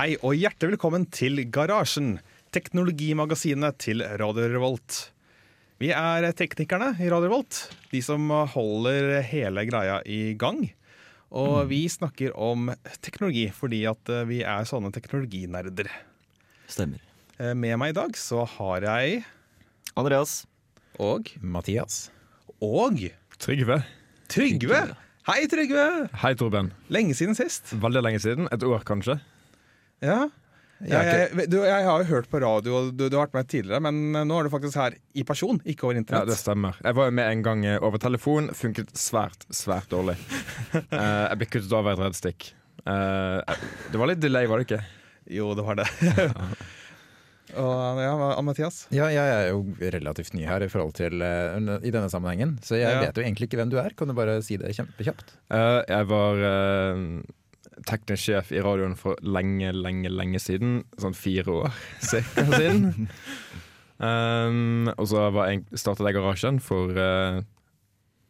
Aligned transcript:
Hei 0.00 0.14
og 0.24 0.32
hjertelig 0.32 0.78
velkommen 0.78 1.02
til 1.12 1.42
Garasjen, 1.52 2.14
teknologimagasinet 2.56 3.76
til 3.84 4.00
Radio 4.00 4.46
Revolt. 4.48 5.10
Vi 5.76 5.90
er 5.92 6.24
teknikerne 6.38 6.94
i 6.96 7.10
Radio 7.12 7.26
Revolt, 7.28 7.58
de 7.90 8.00
som 8.00 8.30
holder 8.54 9.18
hele 9.28 9.66
greia 9.68 9.98
i 10.08 10.32
gang. 10.40 10.62
Og 11.36 11.68
vi 11.68 11.82
snakker 11.92 12.32
om 12.32 12.70
teknologi 13.04 13.42
fordi 13.52 13.82
at 13.90 14.08
eh, 14.08 14.24
vi 14.30 14.38
er 14.40 14.64
sånne 14.70 14.88
teknologinerder. 14.94 15.90
Stemmer. 16.64 17.02
Eh, 17.36 17.52
Med 17.52 17.76
meg 17.82 17.92
i 17.92 17.96
dag 17.98 18.16
så 18.16 18.46
har 18.54 18.86
jeg 18.86 19.26
Andreas. 20.00 20.46
og 20.96 21.28
Mathias. 21.42 22.06
og 22.62 23.04
Trygve. 23.36 23.82
Trygve. 24.32 24.80
Hei, 25.28 25.44
Trygve! 25.44 26.08
Hei, 26.24 26.32
Torben. 26.32 26.72
Lenge 26.88 27.12
siden 27.20 27.36
sist. 27.36 27.74
Veldig 27.76 28.02
lenge 28.08 28.24
siden. 28.24 28.48
Et 28.48 28.64
år, 28.64 28.80
kanskje. 28.80 29.18
Ja. 30.04 30.28
Jeg 30.80 31.08
Jeg, 31.36 31.50
du, 31.52 31.58
jeg 31.60 31.84
har 31.84 32.00
jo 32.00 32.06
hørt 32.08 32.28
på 32.32 32.38
radio, 32.40 32.76
og 32.78 32.94
du, 32.96 33.02
du 33.12 33.16
har 33.18 33.26
vært 33.26 33.34
med 33.36 33.48
tidligere, 33.52 33.82
men 33.84 33.98
eh, 34.16 34.24
nå 34.24 34.38
er 34.40 34.46
du 34.48 34.52
faktisk 34.54 34.78
her 34.80 34.94
i 35.12 35.24
person, 35.28 35.58
ikke 35.68 35.84
over 35.90 35.98
internett. 36.00 36.24
Ja, 36.24 36.32
det 36.32 36.38
stemmer. 36.40 36.78
Jeg 36.80 36.96
var 36.96 37.10
jo 37.10 37.16
med 37.18 37.28
en 37.34 37.42
gang 37.44 37.66
eh, 37.68 37.76
over 37.84 38.00
telefon. 38.00 38.48
Funket 38.56 38.94
svært, 38.96 39.44
svært 39.52 39.90
dårlig. 39.92 40.16
uh, 40.72 40.80
jeg 41.28 41.36
ble 41.42 41.48
kuttet 41.52 41.74
over 41.76 41.92
et 41.92 42.00
reddstikk. 42.06 42.48
Uh, 42.86 43.44
det 43.92 44.00
var 44.00 44.08
litt 44.08 44.22
delay, 44.24 44.48
var 44.48 44.62
det 44.62 44.70
ikke? 44.70 44.80
Jo, 45.36 45.50
det 45.58 45.66
var 45.68 45.76
det. 45.82 45.84
og 47.60 48.00
ja, 48.00 48.14
Mathias? 48.46 48.80
Ja, 48.94 49.10
jeg 49.12 49.34
er 49.36 49.50
jo 49.50 49.60
relativt 49.98 50.32
ny 50.38 50.46
her 50.48 50.64
i 50.64 50.70
forhold 50.72 50.96
til 50.96 51.20
uh, 51.20 51.76
i 51.84 51.92
denne 51.92 52.08
sammenhengen, 52.08 52.56
så 52.64 52.80
jeg 52.80 52.88
Ja. 52.88 53.04
vet 53.04 53.20
jo 53.20 53.26
egentlig 53.26 53.50
ikke 53.50 53.60
hvem 53.60 53.74
du 53.74 53.76
er. 53.84 53.92
Kan 54.00 54.08
du 54.08 54.16
bare 54.16 54.40
si 54.46 54.56
det 54.56 54.72
kjempekjapt? 54.80 55.36
Eh, 55.52 55.82
jeg 55.92 56.08
var 56.08 56.40
teknisk 57.88 58.26
sjef 58.28 58.50
i 58.52 58.60
radioen 58.64 58.96
for 58.98 59.16
lenge, 59.22 59.70
lenge, 59.76 60.10
lenge 60.12 60.40
siden. 60.42 60.80
Sånn 61.00 61.16
fire 61.16 61.54
år 61.62 61.78
cirka 62.10 62.44
siden. 62.52 63.08
Um, 64.00 64.88
og 64.96 65.06
så 65.10 65.26
jeg, 65.50 65.64
startet 65.76 66.06
jeg 66.08 66.16
Garasjen 66.16 66.60
for 66.64 66.94
uh, 66.96 67.42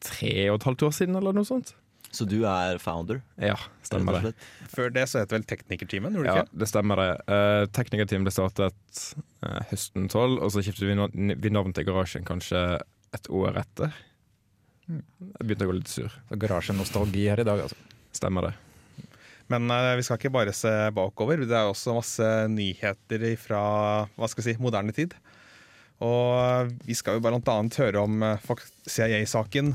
tre 0.03 0.33
og 0.51 0.59
et 0.59 0.67
halvt 0.67 0.87
år 0.89 0.97
siden, 0.97 1.19
eller 1.20 1.37
noe 1.37 1.47
sånt. 1.47 1.75
Så 2.11 2.25
du 2.27 2.41
er 2.48 2.81
founder? 2.83 3.20
Ja, 3.39 3.55
stemmer 3.87 4.17
det. 4.19 4.33
Før 4.73 4.89
det 4.91 5.05
så 5.07 5.20
het 5.23 5.31
vel 5.31 5.45
Teknikerteamet? 5.47 6.17
Ja, 6.27 6.41
det 6.51 6.67
stemmer 6.67 6.98
det. 6.98 7.11
Uh, 7.31 7.67
Teknikerteamet 7.70 8.27
ble 8.27 8.35
startet 8.35 9.03
uh, 9.47 9.61
høsten 9.70 10.09
12, 10.11 10.41
og 10.42 10.51
så 10.51 10.64
skiftet 10.67 10.89
vi, 10.91 10.97
na- 10.98 11.37
vi 11.39 11.53
navn 11.55 11.70
til 11.77 11.87
Garasjen 11.87 12.27
kanskje 12.27 12.64
et 13.14 13.31
år 13.31 13.61
etter. 13.62 13.95
Jeg 14.91 15.47
begynte 15.47 15.69
å 15.69 15.70
gå 15.70 15.79
litt 15.79 15.92
sur. 15.92 16.11
Så 16.27 16.41
Garasjenostalgi 16.42 17.29
her 17.31 17.45
i 17.45 17.47
dag, 17.47 17.62
altså. 17.69 17.79
Stemmer 18.19 18.48
det. 18.48 18.57
Men 19.51 19.70
eh, 19.75 19.97
vi 19.98 20.06
skal 20.06 20.20
ikke 20.20 20.33
bare 20.34 20.55
se 20.55 20.73
bakover. 20.95 21.43
Det 21.43 21.56
er 21.56 21.69
også 21.69 21.97
masse 21.97 22.31
nyheter 22.53 23.27
fra 23.41 23.62
hva 24.15 24.31
skal 24.31 24.45
vi 24.45 24.53
si, 24.53 24.62
moderne 24.62 24.95
tid. 24.97 25.17
Og 26.01 26.70
vi 26.86 26.97
skal 26.97 27.19
jo 27.19 27.29
annet 27.29 27.80
høre 27.83 28.05
om 28.07 28.23
eh, 28.24 28.51
CIA-saken 28.89 29.74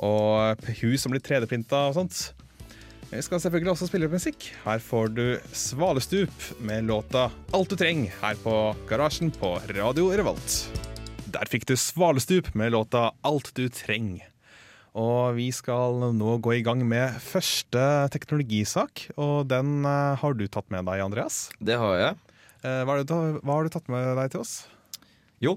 og 0.00 0.62
hus 0.80 1.02
som 1.04 1.12
blir 1.12 1.22
3D-printa 1.22 1.90
og 1.90 1.98
sånt. 1.98 2.22
Men 3.10 3.18
Vi 3.18 3.26
skal 3.26 3.40
selvfølgelig 3.42 3.72
også 3.72 3.90
spille 3.90 4.08
musikk. 4.08 4.48
Her 4.64 4.78
får 4.78 5.12
du 5.12 5.24
Svalestup 5.52 6.30
med 6.62 6.86
låta 6.86 7.30
'Alt 7.52 7.70
du 7.70 7.76
trenger' 7.76 8.14
her 8.22 8.34
på 8.38 8.74
Garasjen 8.88 9.30
på 9.30 9.58
Radio 9.76 10.12
Revolt. 10.14 10.70
Der 11.26 11.44
fikk 11.50 11.66
du 11.66 11.76
Svalestup 11.76 12.54
med 12.54 12.72
låta 12.72 13.10
'Alt 13.22 13.50
du 13.54 13.68
treng'. 13.68 14.22
Og 14.98 15.36
vi 15.36 15.50
skal 15.54 16.00
nå 16.16 16.36
gå 16.42 16.56
i 16.56 16.64
gang 16.66 16.82
med 16.86 17.18
første 17.22 17.82
teknologisak, 18.10 19.06
og 19.20 19.46
den 19.50 19.84
eh, 19.86 20.18
har 20.18 20.34
du 20.34 20.46
tatt 20.50 20.66
med 20.74 20.88
deg, 20.88 21.04
Andreas. 21.04 21.44
Det 21.62 21.78
har 21.78 21.94
jeg. 22.00 22.18
Eh, 22.64 22.82
hva, 22.82 22.96
har 22.96 23.04
du, 23.04 23.14
hva 23.38 23.54
har 23.54 23.68
du 23.68 23.72
tatt 23.72 23.86
med 23.92 24.10
deg 24.18 24.32
til 24.34 24.42
oss? 24.42 24.54
Jo. 25.40 25.54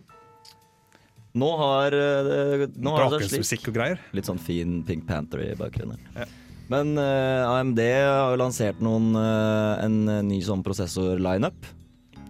Nå 1.34 1.50
har 1.58 1.98
eh, 1.98 2.68
Nå 2.78 2.94
har 2.94 3.10
det 3.18 3.26
slik. 3.26 3.66
Og 3.72 3.76
greier. 3.76 4.02
Litt 4.14 4.30
sånn 4.30 4.42
fin 4.42 4.84
Pink 4.86 5.08
Panther 5.10 5.42
i 5.42 5.52
bakgrunnen. 5.58 5.98
Ja. 6.14 6.30
Men 6.72 6.96
uh, 6.96 7.44
AMD 7.60 7.80
har 7.84 8.32
jo 8.32 8.38
lansert 8.40 8.80
noen, 8.82 9.12
uh, 9.20 9.76
en 9.84 10.08
ny 10.30 10.40
sånn 10.42 10.64
prosessor-lineup. 10.64 11.68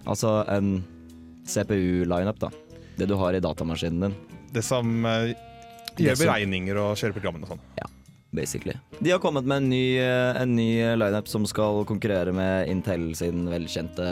Altså 0.10 0.42
en 0.52 0.80
CPU-lineup, 1.48 2.40
da. 2.42 2.50
Det 2.98 3.08
du 3.10 3.16
har 3.20 3.36
i 3.36 3.42
datamaskinen 3.44 4.08
din, 4.08 4.16
Det 4.54 4.62
som 4.66 5.06
eh, 5.06 5.34
Det 5.98 6.08
gjør 6.08 6.22
beregninger 6.24 6.80
og 6.82 6.96
kjører 7.00 7.16
programmene 7.18 7.48
og 7.48 7.54
sånn. 7.54 7.64
Ja, 7.80 7.88
basically. 8.34 8.76
De 9.00 9.14
har 9.14 9.22
kommet 9.24 9.48
med 9.48 9.64
en 9.64 9.72
ny, 9.72 9.86
en 10.00 10.56
ny 10.58 10.70
lineup 10.98 11.30
som 11.32 11.48
skal 11.50 11.84
konkurrere 11.90 12.34
med 12.36 12.70
Intel 12.72 13.12
sin 13.20 13.46
velkjente 13.52 14.08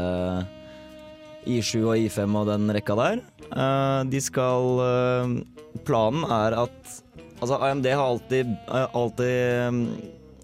I7 1.50 1.72
og 1.82 1.96
I5 1.98 2.38
og 2.38 2.50
den 2.52 2.70
rekka 2.76 2.98
der. 3.00 3.22
Eh, 3.50 4.02
de 4.12 4.22
skal 4.22 4.84
eh, 4.86 5.40
Planen 5.88 6.28
er 6.30 6.60
at 6.68 7.00
Altså, 7.42 7.58
AMD 7.58 7.88
har 7.90 8.06
alltid, 8.06 8.50
eh, 8.70 8.88
alltid 8.94 9.26
eh, 9.26 9.72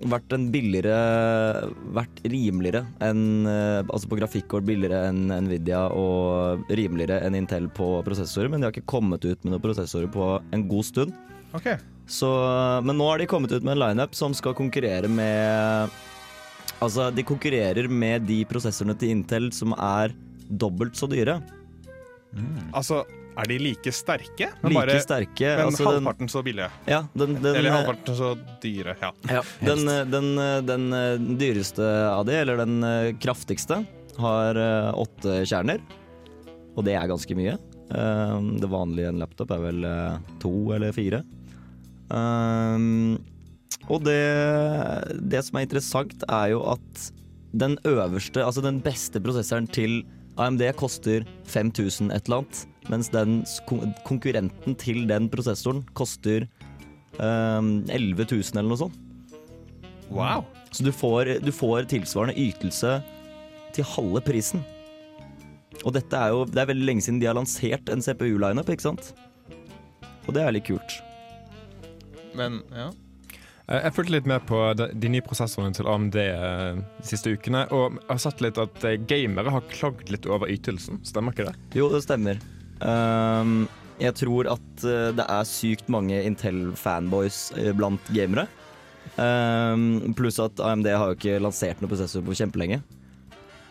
vært 0.05 0.33
en 0.35 0.47
billigere 0.53 1.71
Vært 1.95 2.21
rimeligere 2.29 2.83
enn 3.03 3.47
eh, 3.49 3.81
Altså 3.87 4.09
på 4.11 4.19
grafikkort 4.19 4.67
billigere 4.67 5.07
enn 5.09 5.31
Nvidia 5.47 5.87
og 5.95 6.67
rimeligere 6.69 7.21
enn 7.25 7.37
Intel 7.39 7.69
på 7.73 7.97
prosessorer, 8.05 8.51
men 8.51 8.61
de 8.61 8.67
har 8.67 8.75
ikke 8.75 8.89
kommet 8.89 9.25
ut 9.25 9.41
med 9.43 9.53
noen 9.53 9.63
prosessorer 9.63 10.09
på 10.11 10.35
en 10.53 10.67
god 10.69 10.85
stund. 10.85 11.15
Okay. 11.55 11.79
Så, 12.07 12.29
men 12.85 12.97
nå 12.99 13.07
har 13.09 13.19
de 13.19 13.27
kommet 13.29 13.51
ut 13.51 13.63
med 13.63 13.75
en 13.75 13.81
lineup 13.81 14.15
som 14.15 14.35
skal 14.37 14.55
konkurrere 14.57 15.09
med 15.11 15.95
Altså, 16.83 17.07
de 17.09 17.23
konkurrerer 17.25 17.87
med 17.89 18.27
de 18.29 18.43
prosessorene 18.45 18.93
til 19.01 19.15
Intel 19.15 19.47
som 19.55 19.73
er 19.73 20.13
dobbelt 20.61 20.93
så 20.99 21.07
dyre. 21.09 21.39
Altså, 22.69 23.01
er 23.37 23.49
de 23.51 23.57
like 23.61 23.91
sterke, 23.93 24.47
men, 24.61 24.71
Like 24.73 24.79
bare, 24.79 24.99
sterke. 25.03 25.51
men 25.59 25.67
altså 25.69 25.83
den, 25.85 25.91
halvparten 25.99 26.31
så 26.31 26.41
billige? 26.45 26.69
ja, 26.89 27.03
den, 27.13 27.35
den, 27.41 27.55
Eller 27.55 27.75
halvparten 27.75 28.17
så 28.17 28.31
dyre, 28.63 28.95
ja. 29.01 29.11
ja, 29.29 29.43
den, 29.61 29.85
den, 30.11 30.29
den, 30.65 30.87
den 30.89 31.37
dyreste 31.39 31.85
av 32.09 32.25
de, 32.29 32.35
eller 32.41 32.57
den 32.63 32.79
eh, 32.83 33.11
kraftigste, 33.21 33.83
har 34.17 34.57
eh, 34.57 34.89
åtte 34.97 35.41
kjerner. 35.45 35.81
Og 36.77 36.85
det 36.85 36.95
er 36.97 37.09
ganske 37.09 37.37
mye. 37.37 37.55
Eh, 37.93 38.37
Det 38.61 38.69
vanlige 38.69 39.05
i 39.07 39.11
en 39.13 39.21
laptop 39.21 39.53
er 39.53 39.61
vel 39.69 39.85
eh, 39.85 40.17
to 40.41 40.53
eller 40.75 40.93
fire. 40.95 41.23
Og 43.87 44.03
det, 44.03 44.19
det 45.31 45.41
som 45.47 45.57
er 45.59 45.65
interessant, 45.67 46.23
er 46.27 46.53
jo 46.53 46.61
at 46.73 47.07
den 47.57 47.77
øverste, 47.87 48.43
altså 48.43 48.63
den 48.65 48.79
beste 48.83 49.21
prosessoren 49.23 49.67
til 49.71 50.01
AMD 50.37 50.61
koster 50.77 51.23
5000 51.49 52.11
et 52.13 52.27
eller 52.27 52.43
annet, 52.43 52.59
mens 52.91 53.09
den 53.13 53.41
konkurrenten 54.07 54.77
til 54.79 55.03
den 55.09 55.27
prosessoren 55.31 55.83
koster 55.97 56.47
um, 57.19 57.83
11 57.89 58.27
000 58.29 58.55
eller 58.55 58.71
noe 58.71 58.81
sånt. 58.85 58.97
Wow. 60.09 60.45
Så 60.71 60.83
du 60.83 60.91
får, 60.95 61.37
du 61.43 61.51
får 61.51 61.87
tilsvarende 61.91 62.37
ytelse 62.39 62.97
til 63.75 63.87
halve 63.95 64.21
prisen. 64.23 64.63
Og 65.85 65.93
dette 65.93 66.17
er 66.17 66.33
jo 66.33 66.45
Det 66.49 66.61
er 66.61 66.69
veldig 66.71 66.87
lenge 66.87 67.03
siden 67.05 67.19
de 67.21 67.27
har 67.29 67.37
lansert 67.37 67.89
en 67.93 68.01
CPU-lineup, 68.01 68.69
ikke 68.71 68.87
sant? 68.89 69.11
Og 70.27 70.33
det 70.35 70.43
er 70.43 70.55
litt 70.55 70.67
kult. 70.67 70.97
Men 72.35 72.61
ja. 72.73 72.89
Eh, 73.67 73.83
Jeg 73.83 73.93
fulgte 73.95 74.15
litt 74.15 74.29
med 74.29 74.45
på 74.49 74.59
de, 74.79 74.89
de 74.95 75.11
nye 75.11 75.25
prosessorene 75.25 75.75
til 75.75 75.87
AMD 75.91 76.17
eh, 76.23 76.81
de 76.99 77.07
siste 77.07 77.31
ukene, 77.35 77.65
og 77.71 77.97
jeg 77.99 78.09
har 78.13 78.21
sett 78.23 78.43
litt 78.43 78.59
at 78.61 78.87
eh, 78.87 78.99
gamere 79.09 79.53
har 79.53 79.65
klagd 79.71 80.11
litt 80.13 80.27
over 80.29 80.51
ytelsen. 80.51 81.01
Stemmer 81.07 81.35
ikke 81.35 81.49
det? 81.49 81.55
Jo, 81.77 81.89
det 81.93 82.03
stemmer. 82.07 82.41
Um, 82.81 83.67
jeg 83.97 84.13
tror 84.19 84.45
at 84.53 84.83
eh, 84.85 85.09
det 85.17 85.25
er 85.25 85.47
sykt 85.49 85.87
mange 85.89 86.19
Intel-fanboys 86.27 87.39
eh, 87.57 87.71
blant 87.73 88.11
gamere. 88.13 88.45
Um, 89.17 90.13
pluss 90.17 90.37
at 90.43 90.59
AMD 90.61 90.85
har 90.93 91.09
jo 91.09 91.17
ikke 91.17 91.39
lansert 91.41 91.81
noen 91.81 91.89
prosessor 91.89 92.21
på 92.25 92.35
kjempelenge. 92.37 92.83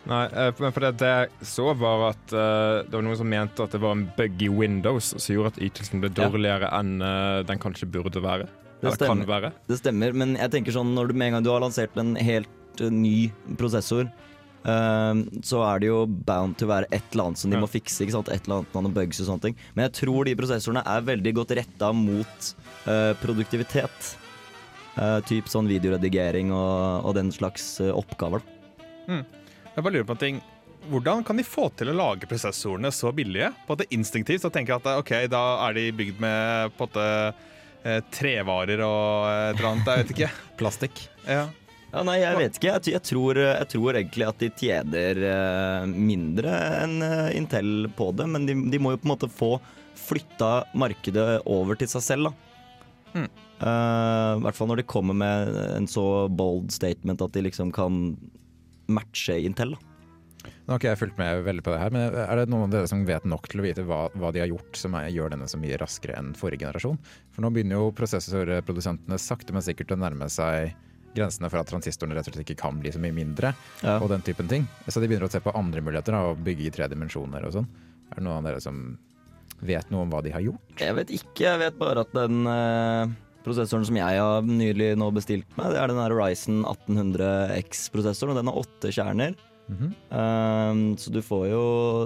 Nei, 0.07 0.25
eh, 0.31 0.51
men 0.63 0.75
for 0.75 0.83
det, 0.87 0.93
det 1.03 1.13
jeg 1.13 1.49
så 1.51 1.69
var 1.79 2.09
at 2.13 2.35
uh, 2.35 2.83
det 2.87 2.95
var 2.95 3.07
noen 3.07 3.19
som 3.19 3.31
mente 3.31 3.63
at 3.63 3.75
det 3.75 3.83
var 3.83 3.95
en 3.97 4.05
bug 4.19 4.43
i 4.43 4.51
Windows 4.51 5.13
som 5.15 5.35
gjorde 5.35 5.55
at 5.55 5.63
ytelsen 5.69 6.03
ble 6.03 6.11
Ja. 6.15 6.27
dårligere 6.27 6.71
enn 6.79 6.97
uh, 7.03 7.43
den 7.47 7.63
kanskje 7.63 7.89
burde 7.91 8.23
være. 8.23 8.47
Det 8.81 8.91
Eller 8.91 8.99
kan 8.99 9.07
stemmer. 9.23 9.31
være. 9.31 9.53
Det 9.71 9.79
stemmer, 9.81 10.15
men 10.15 10.35
jeg 10.39 10.53
tenker 10.53 10.75
sånn 10.75 10.91
når 10.95 11.11
du 11.11 11.19
med 11.19 11.31
en 11.31 11.39
gang 11.39 11.47
du 11.47 11.51
har 11.55 11.63
lansert 11.65 11.95
en 12.03 12.15
helt 12.19 12.83
ny 12.93 13.31
prosessor, 13.57 14.11
så 14.67 15.61
er 15.63 15.79
det 15.79 15.91
jo 15.93 16.01
bound 16.27 16.57
til 16.59 16.67
å 16.67 16.73
være 16.73 16.89
et 16.91 17.05
eller 17.13 17.29
annet 17.29 17.39
som 17.39 17.53
de 17.53 17.61
må 17.63 17.69
fikse. 17.71 18.01
ikke 18.03 18.17
sant? 18.17 18.31
Et 18.35 18.49
eller 18.49 18.65
annet 18.65 18.75
noen 18.75 18.95
bugs 18.97 19.21
og 19.23 19.29
sånne 19.29 19.45
ting. 19.45 19.59
Men 19.77 19.87
jeg 19.87 19.95
tror 20.01 20.27
de 20.27 20.35
prosessorene 20.39 20.83
er 20.91 21.07
veldig 21.07 21.33
godt 21.39 21.55
retta 21.59 21.93
mot 21.95 22.49
eh, 22.91 23.13
produktivitet. 23.23 24.11
Uh, 24.97 25.21
typ 25.29 25.47
sånn 25.53 25.69
videoredigering 25.69 26.51
og, 26.57 27.05
og 27.05 27.15
den 27.19 27.29
slags 27.35 27.77
eh, 27.85 27.93
oppgaver. 27.93 28.41
Mm. 29.07 29.27
Jeg 29.77 29.85
bare 29.85 29.93
lurer 29.93 30.09
på 30.09 30.17
en 30.17 30.23
ting. 30.23 30.39
Hvordan 30.87 31.25
kan 31.27 31.37
de 31.37 31.45
få 31.45 31.67
til 31.77 31.91
å 31.91 31.97
lage 31.97 32.29
prosessorene 32.31 32.93
så 32.95 33.11
billige? 33.15 33.51
På 33.67 33.75
at 33.75 33.83
det 33.83 33.91
Instinktivt 33.97 34.45
så 34.45 34.51
tenker 34.55 34.73
jeg 34.77 34.85
at 34.85 35.03
ok, 35.03 35.13
da 35.33 35.43
er 35.67 35.77
de 35.77 35.91
bygd 35.99 36.23
med 36.23 36.73
på 36.79 36.87
en 36.87 36.89
måte 36.89 37.07
eh, 37.85 38.01
trevarer 38.15 38.83
og 38.87 39.29
eh, 39.29 39.45
et 39.51 39.59
eller 39.59 39.71
annet. 39.73 39.91
Jeg 39.91 40.05
vet 40.05 40.15
ikke. 40.17 40.31
Plastikk. 40.61 41.07
Ja. 41.27 41.47
Ja, 41.97 42.03
nei, 42.05 42.19
jeg 42.21 42.37
vet 42.37 42.59
ikke. 42.59 42.73
Jeg, 42.75 42.93
jeg, 42.93 43.03
tror, 43.09 43.39
jeg 43.41 43.69
tror 43.73 43.97
egentlig 43.97 44.27
at 44.29 44.43
de 44.43 44.51
tjener 44.53 45.21
eh, 45.31 45.87
mindre 45.89 46.53
enn 46.83 46.99
eh, 47.01 47.31
Intel 47.39 47.89
på 47.97 48.11
det, 48.13 48.27
men 48.29 48.45
de, 48.45 48.57
de 48.69 48.81
må 48.83 48.93
jo 48.93 49.01
på 49.01 49.09
en 49.09 49.13
måte 49.15 49.31
få 49.33 49.55
flytta 49.97 50.51
markedet 50.77 51.41
over 51.49 51.79
til 51.81 51.89
seg 51.89 52.05
selv, 52.05 52.29
da. 52.29 52.35
Mm. 53.17 53.29
Uh, 53.57 54.37
I 54.37 54.45
hvert 54.45 54.59
fall 54.59 54.69
når 54.69 54.83
de 54.83 54.91
kommer 54.93 55.17
med 55.17 55.55
en 55.73 55.87
så 55.89 56.05
bold 56.29 56.69
statement 56.75 57.23
at 57.25 57.33
de 57.33 57.47
liksom 57.47 57.73
kan 57.73 58.13
matche 58.93 59.39
Intel. 59.41 59.73
da. 59.73 60.51
Nå 60.67 60.75
har 60.75 60.83
ikke 60.83 60.93
jeg 60.93 61.01
fulgt 61.01 61.19
med 61.19 61.47
veldig 61.47 61.65
på 61.65 61.73
det 61.73 61.81
her, 61.81 61.95
men 61.95 62.19
er 62.21 62.43
det 62.43 62.51
noen 62.53 62.69
av 62.69 62.75
dere 62.75 62.91
som 62.91 63.09
vet 63.09 63.25
nok 63.25 63.49
til 63.49 63.63
å 63.63 63.65
vite 63.65 63.87
hva, 63.89 64.05
hva 64.21 64.35
de 64.37 64.45
har 64.45 64.53
gjort 64.53 64.77
som 64.79 64.95
er, 65.01 65.09
gjør 65.15 65.33
denne 65.33 65.49
så 65.49 65.59
mye 65.63 65.81
raskere 65.81 66.19
enn 66.21 66.35
forrige 66.37 66.67
generasjon? 66.67 67.01
For 67.33 67.43
nå 67.47 67.51
begynner 67.55 67.81
jo 67.81 67.95
prosessorprodusentene 67.97 69.19
sakte, 69.23 69.57
men 69.57 69.65
sikkert 69.65 69.97
å 69.97 70.03
nærme 70.05 70.29
seg 70.31 70.77
grensene 71.17 71.49
for 71.53 71.61
at 71.63 71.71
transistorene 71.71 72.15
rett 72.19 72.29
og 72.29 72.35
slett 72.37 72.45
ikke 72.47 72.59
kan 72.61 72.79
bli 72.83 72.93
så 72.95 73.01
mye 73.03 73.17
mindre, 73.17 73.55
Ja. 73.83 73.97
og 73.99 74.09
den 74.13 74.23
typen 74.27 74.49
ting. 74.51 74.69
Så 74.87 75.01
de 75.01 75.09
begynner 75.09 75.27
å 75.29 75.33
se 75.33 75.41
på 75.43 75.55
andre 75.57 75.81
muligheter, 75.83 76.13
da, 76.15 76.23
å 76.31 76.37
bygge 76.39 76.69
i 76.69 76.73
tre 76.75 76.89
dimensjoner 76.93 77.45
og 77.49 77.53
sånn. 77.57 77.69
Er 78.13 78.21
det 78.21 78.25
noen 78.29 78.39
av 78.39 78.49
dere 78.51 78.61
som 78.63 78.99
vet 79.65 79.91
noe 79.91 80.05
om 80.05 80.11
hva 80.13 80.23
de 80.23 80.31
har 80.35 80.45
gjort? 80.45 80.77
Jeg 80.79 80.95
vet 80.95 81.11
ikke, 81.17 81.47
jeg 81.49 81.59
vet 81.65 81.79
bare 81.81 82.05
at 82.05 82.13
den 82.15 82.47
eh, 82.47 83.15
prosessoren 83.47 83.87
som 83.89 83.97
jeg 83.97 84.19
har 84.21 84.43
nylig 84.47 84.93
nå 84.99 85.11
bestilt 85.15 85.47
meg, 85.57 85.73
det 85.73 85.81
er 85.81 85.93
den 85.93 86.01
Ryzen 86.13 86.65
1800X-prosessoren, 86.67 88.35
og 88.35 88.41
den 88.41 88.51
har 88.51 88.61
åtte 88.63 88.93
kjerner. 88.95 89.37
Mhm. 89.67 89.89
Um, 90.15 90.83
så 90.97 91.11
du 91.11 91.19
får 91.27 91.49
jo, 91.51 91.63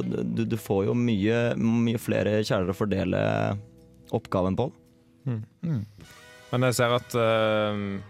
du, 0.06 0.44
du 0.48 0.56
får 0.56 0.86
jo 0.88 0.94
mye, 0.96 1.40
mye 1.60 2.00
flere 2.00 2.38
kjerner 2.40 2.72
å 2.72 2.76
fordele 2.78 3.20
oppgaven 4.16 4.56
på. 4.56 4.70
Mm. 5.28 5.42
Men 6.50 6.64
jeg 6.66 6.78
ser 6.78 6.94
at 6.96 7.12
uh, 7.20 8.00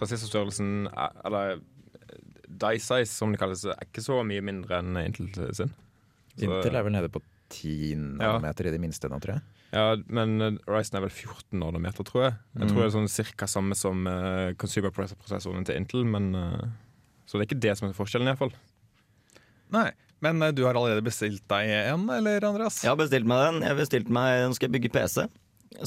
transistorstørrelsen, 0.00 0.72
er- 0.90 1.20
eller 1.28 1.52
eh, 1.58 2.18
die 2.50 2.80
size 2.82 3.12
som 3.12 3.32
det 3.32 3.40
kalles, 3.40 3.62
er 3.68 3.78
ikke 3.86 4.02
så 4.04 4.18
mye 4.26 4.42
mindre 4.44 4.80
enn 4.82 4.96
Intel 5.04 5.30
sin. 5.54 5.70
Så- 6.36 6.48
Intel 6.48 6.74
er 6.80 6.82
vel 6.86 6.92
nede 6.96 7.08
på 7.12 7.22
10 7.50 7.94
nanometer 8.18 8.68
i 8.68 8.74
det 8.74 8.80
minste 8.82 9.08
nå, 9.10 9.18
tror 9.22 9.36
jeg. 9.38 9.42
Ja, 9.70 9.94
men 10.10 10.36
uh, 10.42 10.50
Ryzen 10.66 10.96
er 10.98 11.04
vel 11.04 11.10
14 11.14 11.58
nanometer, 11.62 12.02
tror 12.06 12.24
jeg. 12.24 12.34
Jeg 12.58 12.68
tror 12.72 12.80
det 12.82 12.86
er 12.88 12.94
sånn 12.96 13.10
cirka 13.10 13.46
samme 13.50 13.76
som 13.78 14.02
uh, 14.06 14.50
consumer 14.58 14.90
prosessoren 14.94 15.62
til 15.66 15.76
Intel, 15.78 16.02
men 16.10 16.32
uh, 16.34 16.64
Så 17.26 17.38
det 17.38 17.44
er 17.44 17.48
ikke 17.52 17.60
det 17.62 17.74
som 17.78 17.86
er 17.88 17.94
forskjellen, 17.94 18.26
iallfall. 18.32 18.50
Nei. 19.70 19.90
Men 20.20 20.42
uh, 20.42 20.50
du 20.54 20.64
har 20.66 20.74
allerede 20.74 21.04
bestilt 21.06 21.42
deg 21.48 21.70
en, 21.70 22.08
eller 22.12 22.42
Andreas? 22.48 22.80
Jeg 22.82 22.90
har 22.90 22.98
bestilt 22.98 23.26
meg 23.30 23.44
den. 23.46 23.62
Jeg 23.68 23.78
bestilte 23.78 24.12
meg, 24.12 24.42
Nå 24.50 24.56
skal 24.58 24.68
jeg 24.68 24.74
bygge 24.80 24.92
PC. 24.98 25.26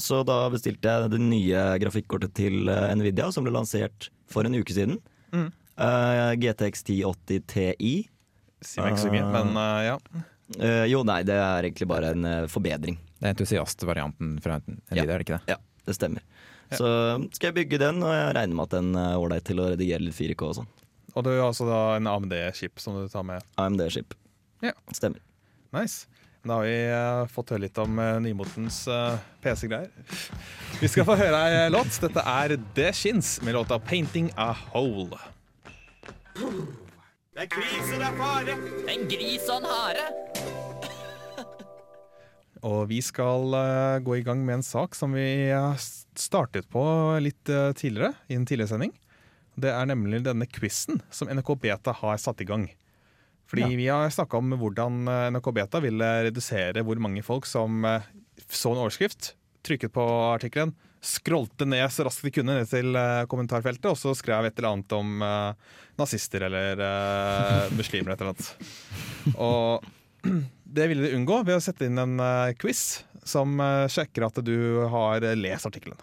Så 0.00 0.22
da 0.26 0.38
bestilte 0.52 0.88
jeg 0.88 1.10
det 1.12 1.20
nye 1.20 1.64
grafikkortet 1.82 2.32
til 2.38 2.70
eh, 2.72 2.92
Nvidia, 2.96 3.28
som 3.34 3.44
ble 3.44 3.52
lansert 3.54 4.08
for 4.30 4.46
en 4.48 4.56
uke 4.56 4.72
siden. 4.72 4.96
Mm. 5.34 5.50
Uh, 5.74 6.32
GTX 6.38 6.84
1080 6.86 7.42
Ti. 7.50 7.92
Si 8.64 8.80
meg 8.80 8.94
ikke 8.94 9.02
så 9.02 9.10
mye, 9.12 9.26
men 9.34 9.50
uh, 9.58 9.80
ja. 9.84 9.96
Uh, 10.54 10.84
jo, 10.88 11.02
nei, 11.08 11.18
det 11.26 11.36
er 11.36 11.66
egentlig 11.66 11.88
bare 11.90 12.12
en 12.14 12.24
eh, 12.28 12.46
forbedring. 12.52 12.96
Det 13.18 13.26
er 13.28 13.34
entusiastvarianten 13.34 14.36
fra 14.44 14.60
Nvidia, 14.62 15.02
Ja. 15.02 15.04
er 15.04 15.18
det 15.18 15.26
ikke 15.26 15.38
det? 15.38 15.54
Ja, 15.54 15.58
det 15.88 15.96
stemmer. 15.98 16.24
Så 16.74 16.88
skal 17.36 17.50
jeg 17.50 17.56
bygge 17.60 17.78
den, 17.82 18.00
og 18.02 18.10
jeg 18.10 18.32
regner 18.34 18.56
med 18.56 18.64
at 18.66 18.74
den 18.78 18.96
er 18.98 19.20
ålreit 19.20 19.44
til 19.46 19.60
å 19.62 19.68
redigere 19.74 20.02
litt 20.02 20.16
4K 20.16 20.48
og 20.48 20.56
sånn. 20.58 20.70
Og 21.14 21.22
du 21.26 21.30
har 21.30 21.44
altså 21.46 21.68
da 21.68 21.80
en 21.98 22.08
AMD-chip 22.10 22.80
som 22.82 22.96
du 22.98 23.04
tar 23.12 23.22
med. 23.26 23.44
AMD-skip. 23.60 24.16
Ja. 24.64 24.72
Stemmer. 24.96 25.20
Nice. 25.76 26.08
Da 26.44 26.58
har 26.58 26.66
vi 26.68 26.76
eh, 26.92 27.26
fått 27.32 27.54
høre 27.54 27.64
litt 27.64 27.78
om 27.80 27.98
uh, 27.98 28.20
nymotens 28.20 28.82
eh, 28.92 29.16
PC-greier. 29.40 29.88
Vi 30.80 30.90
skal 30.92 31.06
få 31.08 31.16
høre 31.16 31.40
ei 31.48 31.70
låt. 31.72 31.96
Dette 32.04 32.20
er 32.20 32.58
The 32.76 32.90
Shins 32.92 33.38
med 33.42 33.56
låta 33.56 33.78
'Painting 33.80 34.28
a 34.36 34.52
Hole'. 34.74 35.18
En 37.34 39.08
gris 39.08 39.48
og 39.48 39.56
en 39.56 39.70
hare. 39.72 40.04
Og 42.64 42.86
vi 42.88 43.00
skal 43.04 43.52
eh, 43.58 43.98
gå 44.04 44.20
i 44.20 44.24
gang 44.24 44.40
med 44.44 44.60
en 44.60 44.64
sak 44.64 44.94
som 44.96 45.12
vi 45.12 45.50
eh, 45.52 45.82
startet 46.16 46.68
på 46.72 46.84
litt 47.20 47.50
eh, 47.52 47.72
tidligere, 47.76 48.14
i 48.28 48.38
en 48.38 48.46
tidligere 48.48 48.72
sending. 48.72 48.94
Det 49.60 49.70
er 49.70 49.90
nemlig 49.90 50.22
denne 50.24 50.48
quizen 50.48 51.02
som 51.12 51.28
NRK 51.28 51.52
Beta 51.60 51.92
har 52.00 52.16
satt 52.22 52.40
i 52.40 52.48
gang. 52.48 52.64
Fordi 53.50 53.76
vi 53.76 53.88
har 53.90 54.10
snakka 54.12 54.40
om 54.40 54.54
hvordan 54.60 55.04
eh, 55.10 55.28
NRK 55.34 55.50
Beta 55.56 55.80
ville 55.84 56.10
redusere 56.28 56.84
hvor 56.86 57.00
mange 57.02 57.22
folk 57.26 57.48
som 57.48 57.84
eh, 57.88 58.06
så 58.48 58.72
en 58.72 58.82
overskrift, 58.82 59.34
trykket 59.64 59.92
på 59.94 60.04
artikkelen, 60.32 60.74
scrollte 61.04 61.66
ned 61.68 61.84
så 61.92 62.06
raskt 62.06 62.24
de 62.24 62.32
kunne 62.32 62.56
ned 62.58 62.70
til 62.70 62.96
eh, 62.96 63.24
kommentarfeltet, 63.30 63.90
og 63.90 63.98
så 64.00 64.14
skrev 64.16 64.48
et 64.48 64.56
eller 64.58 64.70
annet 64.72 64.94
om 64.96 65.24
eh, 65.24 65.74
nazister 66.00 66.46
eller 66.48 66.80
eh, 66.80 67.74
muslimer 67.78 68.14
eller 68.14 68.16
et 68.16 68.24
eller 68.24 68.32
annet. 68.34 69.34
Og 69.36 69.84
det 70.78 70.88
ville 70.90 71.04
de 71.04 71.18
unngå 71.18 71.42
ved 71.44 71.58
å 71.58 71.64
sette 71.64 71.88
inn 71.88 72.00
en 72.00 72.16
eh, 72.22 72.54
quiz 72.60 73.04
som 73.24 73.60
eh, 73.60 73.84
sjekker 73.92 74.26
at 74.26 74.40
du 74.46 74.56
har 74.92 75.24
eh, 75.24 75.36
lest 75.38 75.68
artikkelen. 75.68 76.00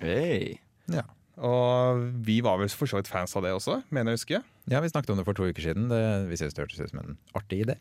Hey. 0.00 0.58
Ja. 0.88 1.04
Og 1.38 2.02
vi 2.26 2.40
var 2.42 2.58
vel 2.58 2.70
for 2.72 2.90
så 2.90 2.98
vidt 2.98 3.10
fans 3.10 3.36
av 3.38 3.44
det 3.46 3.54
også, 3.54 3.80
mener 3.94 4.12
jeg 4.12 4.18
å 4.18 4.20
huske. 4.22 4.42
ja, 4.72 4.82
vi 4.82 4.90
snakket 4.90 5.14
om 5.14 5.20
det 5.20 5.26
for 5.28 5.38
to 5.38 5.46
uker 5.46 5.68
siden. 5.70 5.88
Det, 5.92 6.02
vi 6.30 6.38
synes 6.40 6.56
det 6.56 6.64
hørtes 6.64 6.82
ut 6.82 6.92
som 6.92 7.02
en 7.04 7.18
artig 7.38 7.62
idé. 7.66 7.78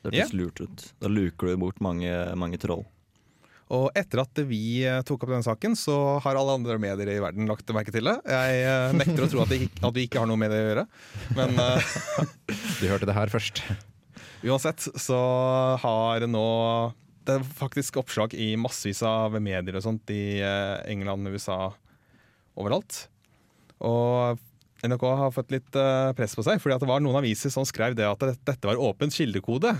Det 0.00 0.12
hørtes 0.12 0.36
lurt 0.36 0.62
ut. 0.62 0.84
Da 1.02 1.10
luker 1.12 1.50
du 1.50 1.58
bort 1.60 1.82
mange, 1.84 2.12
mange 2.38 2.60
troll. 2.62 2.86
Og 3.74 3.88
etter 3.98 4.20
at 4.22 4.38
vi 4.46 4.84
eh, 4.86 5.00
tok 5.06 5.24
opp 5.24 5.32
denne 5.32 5.46
saken, 5.46 5.74
så 5.78 5.94
har 6.22 6.38
alle 6.38 6.54
andre 6.54 6.76
medier 6.78 7.10
i 7.10 7.22
verden 7.22 7.48
lagt 7.50 7.72
merke 7.74 7.90
til 7.94 8.06
det. 8.06 8.14
Jeg 8.30 8.60
eh, 8.62 8.94
nekter 8.94 9.26
å 9.26 9.30
tro 9.32 9.42
at, 9.42 9.50
det 9.50 9.58
ikke, 9.66 9.82
at 9.88 9.96
vi 9.96 10.04
ikke 10.06 10.22
har 10.22 10.30
noe 10.30 10.38
med 10.38 10.54
det 10.54 10.60
å 10.60 10.68
gjøre. 10.68 10.84
Men 11.38 11.58
eh, 11.62 11.96
Du 12.80 12.86
hørte 12.86 13.08
det 13.08 13.16
her 13.16 13.32
først. 13.32 13.64
uansett 14.46 14.86
så 15.00 15.18
har 15.82 16.26
nå 16.30 16.46
Det 17.26 17.40
er 17.40 17.48
faktisk 17.58 17.98
oppslag 17.98 18.36
i 18.38 18.52
massevis 18.60 19.02
av 19.02 19.34
medier 19.42 19.80
og 19.80 19.82
sånt 19.82 20.14
i 20.14 20.38
England 20.38 21.26
England, 21.26 21.34
USA, 21.34 21.72
overalt. 22.56 23.06
Og 23.84 24.40
NRK 24.84 25.04
har 25.18 25.34
fått 25.34 25.52
litt 25.54 25.76
eh, 25.78 26.12
press 26.16 26.36
på 26.36 26.44
seg, 26.46 26.60
fordi 26.62 26.76
at 26.76 26.82
det 26.82 26.88
var 26.90 27.02
noen 27.02 27.18
aviser 27.20 27.52
som 27.52 27.66
skrev 27.68 27.96
det 27.96 28.06
at 28.08 28.24
dette 28.46 28.68
var 28.68 28.80
åpen 28.80 29.12
kildekode. 29.12 29.72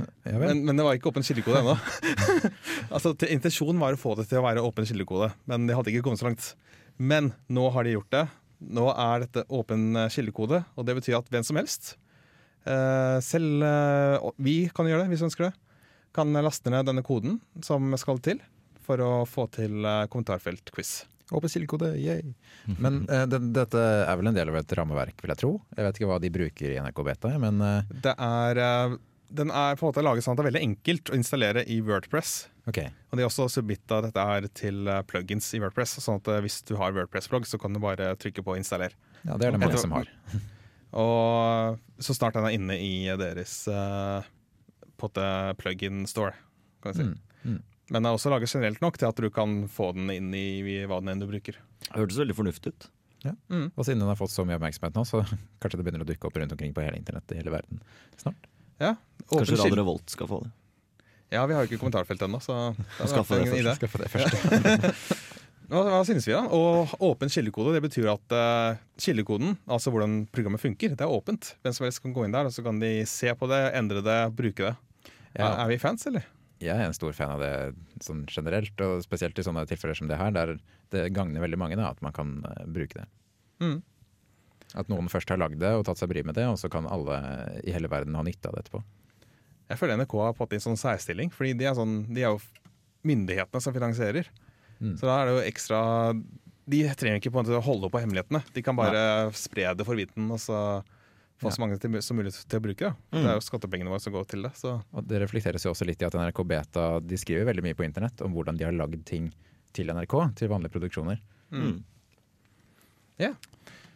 Ja. 0.00 0.36
Men, 0.40 0.62
men 0.64 0.78
det 0.78 0.84
var 0.86 0.96
ikke 0.96 1.10
åpen 1.10 1.26
kildekode 1.26 1.60
ennå. 1.60 1.74
altså, 2.94 3.12
intensjonen 3.28 3.80
var 3.82 3.96
å 3.96 4.00
få 4.00 4.14
det 4.18 4.28
til 4.30 4.40
å 4.40 4.44
være 4.46 4.64
åpen 4.64 4.88
kildekode, 4.88 5.32
men 5.50 5.66
de 5.68 5.76
hadde 5.76 5.92
ikke 5.92 6.04
kommet 6.06 6.22
så 6.22 6.30
langt. 6.30 6.52
Men 6.96 7.32
nå 7.52 7.66
har 7.74 7.86
de 7.86 7.96
gjort 7.96 8.14
det. 8.14 8.24
Nå 8.70 8.86
er 8.92 9.26
dette 9.26 9.44
åpen 9.56 9.90
eh, 9.98 10.12
kildekode, 10.12 10.62
og 10.76 10.88
det 10.88 10.96
betyr 11.00 11.18
at 11.20 11.28
hvem 11.32 11.44
som 11.46 11.58
helst, 11.60 11.94
eh, 12.68 13.18
selv 13.24 13.66
vi 14.40 14.62
kan 14.76 14.88
gjøre 14.88 15.04
det 15.04 15.12
hvis 15.12 15.24
vi 15.24 15.30
ønsker 15.30 15.50
det, 15.50 15.54
kan 16.16 16.34
laste 16.42 16.72
ned 16.72 16.88
denne 16.88 17.04
koden 17.06 17.38
som 17.62 17.92
skal 18.00 18.18
til 18.24 18.40
for 18.82 18.98
å 19.04 19.12
få 19.28 19.44
til 19.54 19.84
kommentarfelt-quiz. 20.10 21.04
Åpen 21.30 21.52
kildekode, 21.52 21.92
yay! 22.00 22.32
Men 22.78 23.04
uh, 23.10 23.26
det, 23.30 23.42
dette 23.54 23.78
er 23.80 24.16
vel 24.18 24.30
en 24.30 24.36
del 24.36 24.50
av 24.50 24.58
et 24.60 24.74
rammeverk, 24.78 25.20
vil 25.22 25.34
jeg 25.34 25.42
tro. 25.44 25.52
Jeg 25.76 25.86
vet 25.86 26.00
ikke 26.00 26.10
hva 26.10 26.18
de 26.22 26.32
bruker 26.34 26.74
i 26.74 26.80
NRK 26.82 27.04
Beta, 27.06 27.32
men 27.42 27.62
uh, 27.62 27.94
Det 28.06 28.16
er, 28.16 28.60
uh, 28.60 28.98
den 29.30 29.50
er 29.54 29.78
på 29.78 29.86
en 29.86 29.92
måte 29.92 30.02
laget 30.02 30.26
sånn 30.26 30.34
at 30.34 30.40
det 30.40 30.44
er 30.44 30.50
veldig 30.50 30.64
enkelt 30.66 31.10
å 31.12 31.18
installere 31.18 31.62
i 31.70 31.78
Wordpress. 31.86 32.48
ok. 32.66 32.80
Og 33.10 33.18
de 33.18 33.22
har 33.22 33.30
også 33.30 33.46
submitta 33.54 34.00
dette 34.06 34.24
her 34.26 34.46
til 34.58 34.88
eh, 34.90 35.02
plugins 35.06 35.48
i 35.54 35.60
Wordpress. 35.62 35.96
Sånn 36.02 36.18
at 36.20 36.30
eh, 36.30 36.40
hvis 36.44 36.60
du 36.66 36.74
har 36.80 36.94
Wordpress-blogg, 36.96 37.46
så 37.46 37.58
kan 37.62 37.74
du 37.74 37.80
bare 37.82 38.12
trykke 38.18 38.44
på 38.46 38.56
'installer'. 38.58 38.96
Ja, 39.22 39.36
det 39.36 39.48
er 39.48 39.54
det 39.54 39.62
mange 39.62 39.78
som 39.78 39.94
har. 39.94 40.10
Og 41.00 41.78
så 42.02 42.14
snart 42.16 42.34
den 42.34 42.48
er 42.48 42.56
inne 42.56 42.74
i 42.82 43.06
deres 43.20 43.62
uh, 43.70 44.26
plugin 44.98 46.02
store. 46.10 46.34
Kan 46.82 46.90
jeg 46.90 46.96
si. 46.98 47.06
Mm, 47.06 47.18
mm. 47.44 47.60
Men 47.90 48.00
den 48.00 48.08
er 48.10 48.16
også 48.16 48.30
laget 48.30 48.52
generelt 48.52 48.80
nok 48.84 48.96
til 49.00 49.10
at 49.10 49.18
du 49.18 49.26
kan 49.34 49.64
få 49.70 49.90
den 49.96 50.10
inn 50.14 50.30
i 50.36 50.62
hva 50.86 51.00
den 51.02 51.10
enn 51.12 51.22
du 51.22 51.26
bruker. 51.26 51.58
Det 51.58 51.96
Hørtes 51.98 52.20
veldig 52.22 52.38
fornuftig 52.38 52.72
ut. 52.72 52.86
Og 53.26 53.84
siden 53.84 54.00
den 54.00 54.08
har 54.08 54.16
fått 54.16 54.32
så 54.32 54.46
mye 54.48 54.56
oppmerksomhet 54.56 54.96
nå, 54.96 55.04
så 55.08 55.24
kanskje 55.60 55.80
det 55.80 55.86
begynner 55.86 56.06
å 56.06 56.08
dukke 56.08 56.30
opp 56.30 56.38
rundt 56.40 56.54
omkring 56.54 56.72
på 56.76 56.84
hele 56.84 57.00
internett 57.00 57.34
i 57.34 57.40
hele 57.40 57.52
verden 57.52 57.82
snart. 58.20 58.48
Ja, 58.80 58.94
Kanskje 59.28 59.58
Radio. 59.60 59.76
Revolt 59.82 60.14
skal 60.14 60.30
få 60.30 60.40
det. 60.46 60.54
Ja, 61.30 61.44
vi 61.46 61.54
har 61.54 61.62
jo 61.62 61.68
ikke 61.68 61.82
kommentarfelt 61.82 62.22
ennå, 62.26 62.40
så 62.42 62.72
det 62.98 63.10
Skaffe 63.10 63.42
det 63.42 63.90
få 63.90 64.00
det 64.02 64.08
først. 64.14 65.18
Hva, 65.70 65.84
hva 65.86 65.98
synes 66.02 66.24
vi 66.26 66.32
da? 66.34 66.40
Og 66.50 66.90
åpen 67.06 67.30
kildekode 67.30 67.76
det 67.76 67.82
betyr 67.84 68.08
at 68.10 68.32
uh, 68.34 68.78
kildekoden, 68.98 69.52
altså 69.70 69.92
hvordan 69.94 70.24
programmet 70.34 70.58
funker, 70.58 70.96
det 70.98 71.06
er 71.06 71.12
åpent. 71.14 71.52
Hvem 71.62 71.76
som 71.76 71.86
helst 71.86 72.02
kan 72.02 72.14
gå 72.16 72.24
inn 72.26 72.34
der, 72.34 72.48
og 72.48 72.54
så 72.56 72.64
kan 72.66 72.80
de 72.82 72.90
se 73.06 73.30
på 73.38 73.46
det, 73.46 73.60
endre 73.78 74.02
det, 74.02 74.16
bruke 74.34 74.66
det. 74.66 74.72
Ja. 75.36 75.44
Er, 75.44 75.52
er 75.60 75.70
vi 75.70 75.78
fans, 75.78 76.02
eller? 76.10 76.26
Jeg 76.60 76.76
er 76.76 76.84
en 76.84 76.96
stor 76.96 77.14
fan 77.16 77.32
av 77.32 77.40
det 77.40 77.52
sånn 78.04 78.26
generelt, 78.28 78.82
og 78.84 79.00
spesielt 79.04 79.38
i 79.40 79.44
sånne 79.46 79.64
tilfeller 79.68 79.96
som 79.96 80.10
det 80.10 80.18
her, 80.20 80.32
der 80.34 80.58
det 80.92 81.06
gagner 81.16 81.40
veldig 81.40 81.58
mange 81.60 81.78
da, 81.80 81.88
at 81.94 82.02
man 82.04 82.14
kan 82.16 82.34
eh, 82.44 82.66
bruke 82.68 82.98
det. 82.98 83.06
Mm. 83.64 83.78
At 84.78 84.90
noen 84.92 85.08
først 85.10 85.32
har 85.32 85.40
lagd 85.40 85.58
det 85.62 85.72
og 85.74 85.86
tatt 85.88 85.98
seg 86.00 86.10
bryet 86.12 86.28
med 86.28 86.36
det, 86.38 86.46
og 86.50 86.58
så 86.60 86.70
kan 86.72 86.88
alle 86.90 87.16
i 87.64 87.74
hele 87.74 87.90
verden 87.90 88.18
ha 88.18 88.24
nytte 88.26 88.50
av 88.50 88.56
det 88.56 88.66
etterpå. 88.66 88.82
Jeg 89.70 89.78
føler 89.78 90.00
NRK 90.00 90.14
har 90.20 90.36
fått 90.36 90.54
inn 90.54 90.62
sånn 90.62 90.78
særstilling, 90.78 91.32
fordi 91.32 91.54
de 91.58 91.68
er, 91.70 91.74
sånn, 91.78 92.02
de 92.10 92.24
er 92.24 92.34
jo 92.34 92.40
myndighetene 93.06 93.62
som 93.62 93.74
finansierer. 93.74 94.28
Mm. 94.80 94.94
Så 94.98 95.08
da 95.08 95.16
er 95.20 95.28
det 95.28 95.34
jo 95.34 95.42
ekstra 95.44 95.80
De 96.70 96.78
trenger 96.96 97.18
ikke 97.18 97.32
på 97.34 97.36
en 97.36 97.44
måte 97.44 97.58
å 97.58 97.64
holde 97.64 97.90
på 97.92 98.00
hemmelighetene. 98.00 98.40
De 98.54 98.62
kan 98.64 98.78
bare 98.78 99.02
spre 99.36 99.72
det 99.76 99.86
for 99.86 99.98
viten, 99.98 100.28
og 100.32 100.40
så 100.42 100.58
få 101.40 101.52
så 101.54 101.62
mange 101.62 101.78
til, 101.80 101.96
som 102.04 102.18
mulig 102.18 102.32
til 102.36 102.58
å 102.58 102.64
bruke 102.64 102.90
det. 102.90 102.92
Mm. 103.12 103.20
Det 103.20 103.28
er 103.32 103.38
jo 103.38 103.44
skattepengene 103.46 103.92
våre 103.92 104.04
som 104.04 104.14
går 104.14 104.26
til 104.30 104.44
det. 104.46 104.52
Så 104.58 104.74
Og 104.92 105.06
det 105.08 105.22
reflekteres 105.22 105.64
jo 105.64 105.72
også 105.72 105.88
litt 105.88 106.02
i 106.02 106.08
at 106.08 106.16
NRK 106.16 106.42
Beta 106.48 106.88
de 107.00 107.20
skriver 107.20 107.48
veldig 107.48 107.64
mye 107.68 107.78
på 107.78 107.86
internett 107.86 108.20
om 108.26 108.34
hvordan 108.36 108.60
de 108.60 108.66
har 108.68 108.76
lagd 108.76 109.02
ting 109.08 109.30
til 109.76 109.92
NRK, 109.94 110.16
til 110.38 110.50
vanlige 110.52 110.74
produksjoner. 110.74 111.22
Mm. 111.54 111.80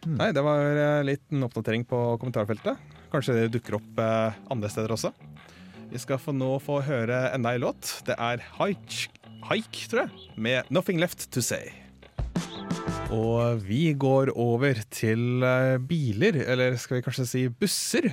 Nei, 0.05 0.29
det 0.37 0.43
var 0.45 0.61
en 0.61 1.07
litt 1.07 1.23
en 1.33 1.47
oppdatering 1.47 1.85
på 1.89 2.01
kommentarfeltet. 2.21 2.81
Kanskje 3.13 3.39
det 3.39 3.53
dukker 3.55 3.79
opp 3.79 4.01
eh, 4.01 4.37
andre 4.53 4.69
steder 4.69 4.93
også. 4.93 5.13
Vi 5.89 6.01
skal 6.01 6.21
få 6.21 6.33
nå 6.35 6.51
få 6.61 6.81
høre 6.85 7.29
enda 7.33 7.55
en 7.55 7.63
låt. 7.63 7.89
Det 8.05 8.17
er 8.17 8.43
Haik, 8.57 9.07
Haik, 9.49 9.81
tror 9.89 10.05
jeg, 10.05 10.29
med 10.37 10.69
'Nothing 10.69 11.01
Left 11.01 11.29
To 11.31 11.41
Say'. 11.41 11.84
Og 13.13 13.59
vi 13.61 13.91
går 13.93 14.31
over 14.33 14.79
til 14.93 15.43
eh, 15.45 15.77
biler, 15.77 16.39
eller 16.49 16.77
skal 16.81 16.97
vi 16.97 17.03
kanskje 17.05 17.25
si 17.29 17.41
busser. 17.49 18.07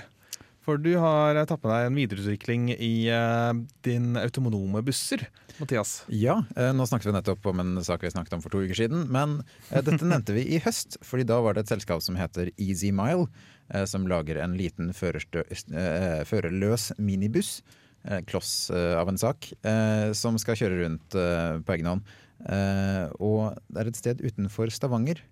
For 0.62 0.78
du 0.78 0.92
har 1.00 1.38
eh, 1.38 1.46
tatt 1.48 1.62
med 1.64 1.72
deg 1.72 1.86
en 1.88 1.96
videreutvikling 1.96 2.68
i 2.74 3.08
eh, 3.08 3.52
din 3.86 4.18
autonome 4.20 4.82
busser, 4.84 5.24
Mathias. 5.56 6.02
Ja, 6.12 6.38
nå 6.76 6.84
snakket 6.88 7.10
vi 7.10 7.16
nettopp 7.16 7.48
om 7.48 7.60
en 7.64 7.80
sak 7.84 8.04
vi 8.04 8.12
snakket 8.12 8.36
om 8.36 8.44
for 8.44 8.52
to 8.52 8.62
uker 8.64 8.82
siden, 8.82 9.06
men 9.12 9.40
dette 9.70 10.00
nevnte 10.00 10.36
vi 10.36 10.44
i 10.56 10.60
høst, 10.64 10.98
fordi 11.04 11.26
da 11.28 11.40
var 11.44 11.56
det 11.56 11.64
et 11.64 11.74
selskap 11.74 12.04
som 12.04 12.16
heter 12.18 12.50
Easy 12.56 12.92
Mile, 12.92 13.28
som 13.88 14.08
lager 14.08 14.40
en 14.42 14.56
liten 14.58 14.90
førerløs 14.96 16.88
minibuss, 16.98 17.60
kloss 18.26 18.72
av 18.72 19.12
en 19.12 19.20
sak, 19.20 19.52
som 20.18 20.40
skal 20.40 20.58
kjøre 20.58 20.80
rundt 20.80 21.14
på 21.14 21.76
egen 21.76 21.92
hånd. 21.92 22.16
Eh, 22.50 23.06
og 23.22 23.58
det 23.70 23.82
er 23.82 23.90
et 23.90 23.98
sted 23.98 24.22
utenfor 24.22 24.72
Stavanger 24.74 25.22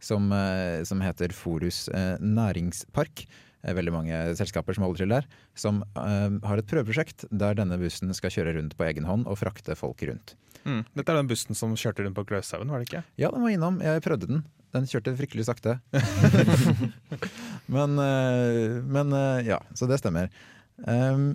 som, 0.00 0.30
eh, 0.32 0.82
som 0.88 1.00
heter 1.04 1.34
Forus 1.36 1.88
eh, 1.88 2.16
næringspark. 2.20 3.26
Veldig 3.60 3.92
mange 3.92 4.18
selskaper 4.38 4.72
som 4.72 4.86
holder 4.86 5.02
til 5.02 5.10
der, 5.12 5.26
som 5.58 5.82
eh, 6.00 6.36
har 6.48 6.60
et 6.60 6.68
prøveprosjekt 6.70 7.26
der 7.28 7.58
denne 7.58 7.76
bussen 7.80 8.14
skal 8.16 8.32
kjøre 8.32 8.54
rundt 8.56 8.76
på 8.78 8.86
egen 8.88 9.04
hånd 9.04 9.26
og 9.28 9.36
frakte 9.42 9.76
folk 9.76 10.00
rundt. 10.08 10.32
Mm. 10.64 10.80
Dette 10.96 11.12
er 11.12 11.20
den 11.20 11.28
bussen 11.28 11.56
som 11.56 11.76
kjørte 11.76 12.04
rundt 12.04 12.16
på 12.16 12.24
Gløshaugen, 12.28 12.72
var 12.72 12.80
det 12.80 12.88
ikke? 12.88 13.04
Ja, 13.20 13.28
den 13.32 13.44
var 13.44 13.52
innom. 13.52 13.80
Jeg 13.84 14.04
prøvde 14.04 14.30
den. 14.30 14.42
Den 14.72 14.86
kjørte 14.88 15.12
fryktelig 15.18 15.44
sakte. 15.48 15.76
men, 17.76 18.00
eh, 18.00 18.80
men 18.80 19.14
eh, 19.16 19.46
ja, 19.50 19.60
så 19.76 19.88
det 19.90 20.00
stemmer. 20.00 20.32
Um, 20.80 21.34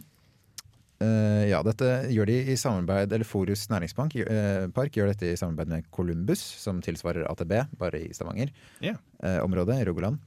ja, 1.49 1.61
dette 1.65 1.89
gjør 2.13 2.29
de 2.29 2.37
i 2.51 2.57
samarbeid, 2.59 3.13
eller 3.13 3.27
Forus 3.27 3.65
næringspark 3.71 4.15
eh, 4.23 4.67
park 4.75 4.95
gjør 4.97 5.11
dette 5.13 5.31
i 5.31 5.39
samarbeid 5.39 5.71
med 5.71 5.89
Columbus, 5.95 6.43
som 6.61 6.81
tilsvarer 6.85 7.27
AtB, 7.31 7.57
bare 7.79 8.05
i 8.07 8.13
Stavanger-området, 8.15 8.85
yeah. 8.85 9.43
området 9.45 9.81
i 9.81 9.89
Rogaland. 9.89 10.21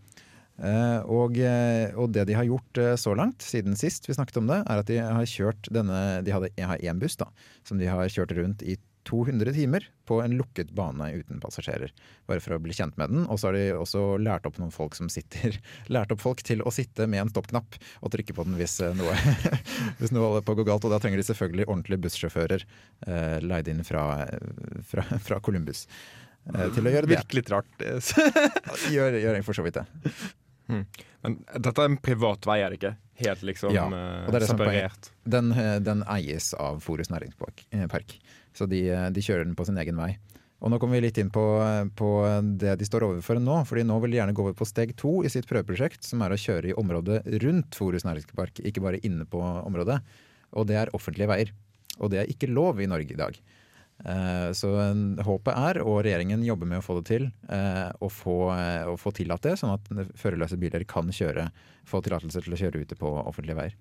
Eh, 0.58 1.00
og, 1.06 1.38
eh, 1.38 1.94
og 1.94 2.10
det 2.10 2.24
de 2.26 2.34
har 2.34 2.46
gjort 2.48 2.80
eh, 2.82 2.96
så 2.98 3.14
langt, 3.14 3.44
siden 3.46 3.78
sist 3.78 4.08
vi 4.08 4.16
snakket 4.16 4.40
om 4.40 4.48
det, 4.50 4.58
er 4.64 4.82
at 4.82 4.90
de 4.90 4.98
har 4.98 5.30
kjørt 5.30 5.70
denne 5.70 5.98
De 6.26 6.34
hadde, 6.34 6.50
har 6.58 6.82
én 6.82 6.98
buss 6.98 7.18
da, 7.20 7.28
som 7.66 7.78
de 7.78 7.86
har 7.86 8.10
kjørt 8.10 8.34
rundt 8.34 8.64
i 8.66 8.74
200 9.08 9.52
timer 9.56 9.86
på 10.08 10.18
en 10.22 10.34
lukket 10.36 10.70
bane 10.76 11.08
uten 11.16 11.40
passasjerer. 11.40 11.92
Bare 12.28 12.42
for 12.44 12.56
å 12.56 12.60
bli 12.62 12.76
kjent 12.76 12.96
med 13.00 13.12
den. 13.14 13.24
Og 13.26 13.40
så 13.40 13.48
har 13.48 13.56
de 13.56 13.64
også 13.76 14.02
lært 14.20 14.46
opp 14.48 14.60
noen 14.60 14.74
folk 14.74 14.96
som 14.98 15.08
sitter 15.12 15.56
Lært 15.94 16.12
opp 16.14 16.22
folk 16.22 16.42
til 16.46 16.60
å 16.60 16.72
sitte 16.74 17.08
med 17.10 17.22
en 17.24 17.32
stoppknapp 17.32 17.78
og 18.04 18.12
trykke 18.14 18.36
på 18.36 18.46
den 18.48 18.58
hvis 18.60 18.78
eh, 18.84 18.94
noe, 18.98 19.16
hvis 20.00 20.12
noe 20.14 20.26
holder 20.26 20.44
på 20.46 20.56
å 20.56 20.60
gå 20.60 20.68
galt. 20.68 20.84
Og 20.84 20.94
da 20.94 21.00
trenger 21.02 21.22
de 21.22 21.28
selvfølgelig 21.30 21.68
ordentlige 21.68 22.04
bussjåfører 22.06 22.66
eh, 22.68 23.38
leid 23.44 23.72
inn 23.72 23.84
fra, 23.88 24.04
fra, 24.90 25.06
fra 25.30 25.40
Columbus. 25.44 25.86
eh, 26.52 26.68
til 26.76 26.84
å 26.84 26.94
gjøre 26.94 27.08
det. 27.08 27.16
Virkelig 27.16 27.42
litt 27.44 27.54
rart. 27.56 27.88
Gjør, 28.92 29.18
gjør 29.24 29.40
jeg 29.40 29.48
for 29.48 29.56
så 29.56 29.66
vidt 29.66 29.80
det. 29.80 29.88
Men 30.68 31.38
dette 31.56 31.80
er 31.80 31.88
en 31.88 32.00
privat 32.02 32.44
vei, 32.48 32.60
er 32.62 32.72
det 32.72 32.78
ikke? 32.82 32.96
Helt 33.18 33.42
liksom 33.42 33.74
Ja, 33.74 33.86
eh, 33.90 34.26
og 34.26 34.32
det 34.32 34.38
er 34.38 34.44
det 34.44 34.50
som 34.50 34.60
er 34.60 34.68
separert. 34.68 35.10
Den, 35.24 35.52
eh, 35.52 35.78
den 35.82 36.04
eies 36.06 36.52
av 36.54 36.78
Forus 36.84 37.10
næringspark, 37.10 37.64
eh, 37.72 37.86
park. 37.90 38.14
Så 38.58 38.66
de, 38.70 38.82
eh, 38.90 39.08
de 39.14 39.24
kjører 39.24 39.46
den 39.46 39.56
på 39.58 39.66
sin 39.68 39.78
egen 39.78 39.98
vei. 40.00 40.16
Og 40.58 40.72
nå 40.72 40.80
kommer 40.82 40.98
vi 40.98 41.04
litt 41.04 41.18
inn 41.22 41.30
på, 41.30 41.42
på 41.94 42.08
det 42.58 42.72
de 42.80 42.86
står 42.86 43.04
overfor 43.06 43.38
nå, 43.38 43.60
fordi 43.68 43.84
nå 43.86 44.00
vil 44.02 44.10
de 44.10 44.18
gjerne 44.18 44.34
gå 44.34 44.42
over 44.42 44.56
på 44.58 44.66
steg 44.66 44.96
to 44.98 45.20
i 45.22 45.30
sitt 45.30 45.46
prøveprosjekt, 45.46 46.02
som 46.02 46.24
er 46.26 46.34
å 46.34 46.40
kjøre 46.40 46.72
i 46.72 46.74
området 46.74 47.20
rundt 47.44 47.78
Forus 47.78 48.02
næringspark, 48.08 48.58
ikke 48.66 48.82
bare 48.82 48.98
inne 49.06 49.22
på 49.30 49.38
området. 49.38 50.00
Og 50.58 50.66
det 50.66 50.80
er 50.80 50.90
offentlige 50.98 51.30
veier. 51.30 51.54
Og 52.02 52.10
det 52.10 52.24
er 52.24 52.32
ikke 52.32 52.50
lov 52.50 52.82
i 52.82 52.90
Norge 52.90 53.14
i 53.14 53.20
dag. 53.20 53.38
Eh, 54.04 54.50
Så 54.54 54.70
håpet 55.26 55.54
er, 55.54 55.80
og 55.82 56.02
regjeringen 56.06 56.44
jobber 56.46 56.70
med 56.70 56.78
å 56.78 56.86
få 56.86 57.00
det 57.00 57.06
til, 57.10 57.30
eh, 57.48 57.90
å 58.00 58.08
få, 58.10 58.50
eh, 58.54 58.86
å 58.86 58.96
få 58.98 59.12
tillatt 59.14 59.42
det, 59.42 59.58
sånn 59.58 59.74
at 59.74 60.14
førerløse 60.14 60.58
biler 60.58 60.86
kan 60.86 61.06
kjøre, 61.06 61.50
få 61.84 62.02
tillatelse 62.02 62.42
til 62.42 62.54
å 62.54 62.60
kjøre 62.60 62.82
ute 62.82 62.96
på 62.98 63.10
offentlige 63.26 63.56
veier. 63.56 63.74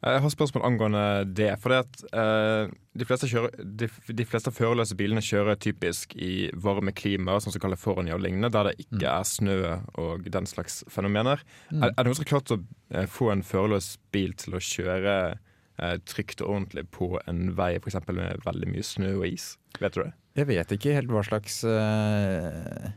Jeg 0.00 0.20
har 0.24 0.32
spørsmål 0.32 0.62
angående 0.64 1.00
det. 1.36 1.50
For 1.60 1.72
det 1.74 1.78
at 1.82 1.98
eh, 2.16 2.70
de, 2.96 3.04
fleste 3.04 3.28
kjører, 3.28 3.52
de, 3.82 3.88
de 4.16 4.24
fleste 4.24 4.52
førerløse 4.56 4.96
bilene 4.96 5.20
kjører 5.20 5.58
typisk 5.60 6.14
i 6.16 6.48
varme 6.56 6.94
klima, 6.96 7.34
sånn 7.44 7.52
som 7.52 7.60
California 7.60 8.16
og 8.16 8.22
lignende, 8.24 8.48
der 8.54 8.70
det 8.70 8.78
ikke 8.86 9.02
Mm. 9.02 9.10
er 9.12 9.28
snø 9.28 9.58
og 10.00 10.24
den 10.32 10.48
slags 10.48 10.80
fenomener. 10.88 11.42
Er, 11.70 11.90
er 11.90 11.94
det 12.00 12.06
noen 12.08 12.16
som 12.16 12.24
har 12.24 12.32
klart 12.32 12.54
å 12.56 12.58
eh, 12.96 13.06
få 13.06 13.28
en 13.34 13.44
førerløs 13.44 13.90
bil 14.12 14.32
til 14.40 14.56
å 14.56 14.62
kjøre 14.64 15.14
eh, 15.36 15.96
trygt 16.08 16.40
og 16.40 16.54
ordentlig 16.56 16.86
på 16.96 17.12
en 17.28 17.52
vei 17.56 17.74
f.eks. 17.76 18.00
med 18.08 18.40
veldig 18.48 18.72
mye 18.72 18.82
snø 18.88 19.12
og 19.20 19.28
is? 19.28 19.52
Vet 19.80 19.94
du 19.98 20.02
det? 20.06 20.10
Jeg 20.40 20.48
vet 20.48 20.72
ikke 20.78 20.96
helt 20.96 21.12
hva 21.12 21.22
slags 21.26 21.60
eh, 21.68 22.90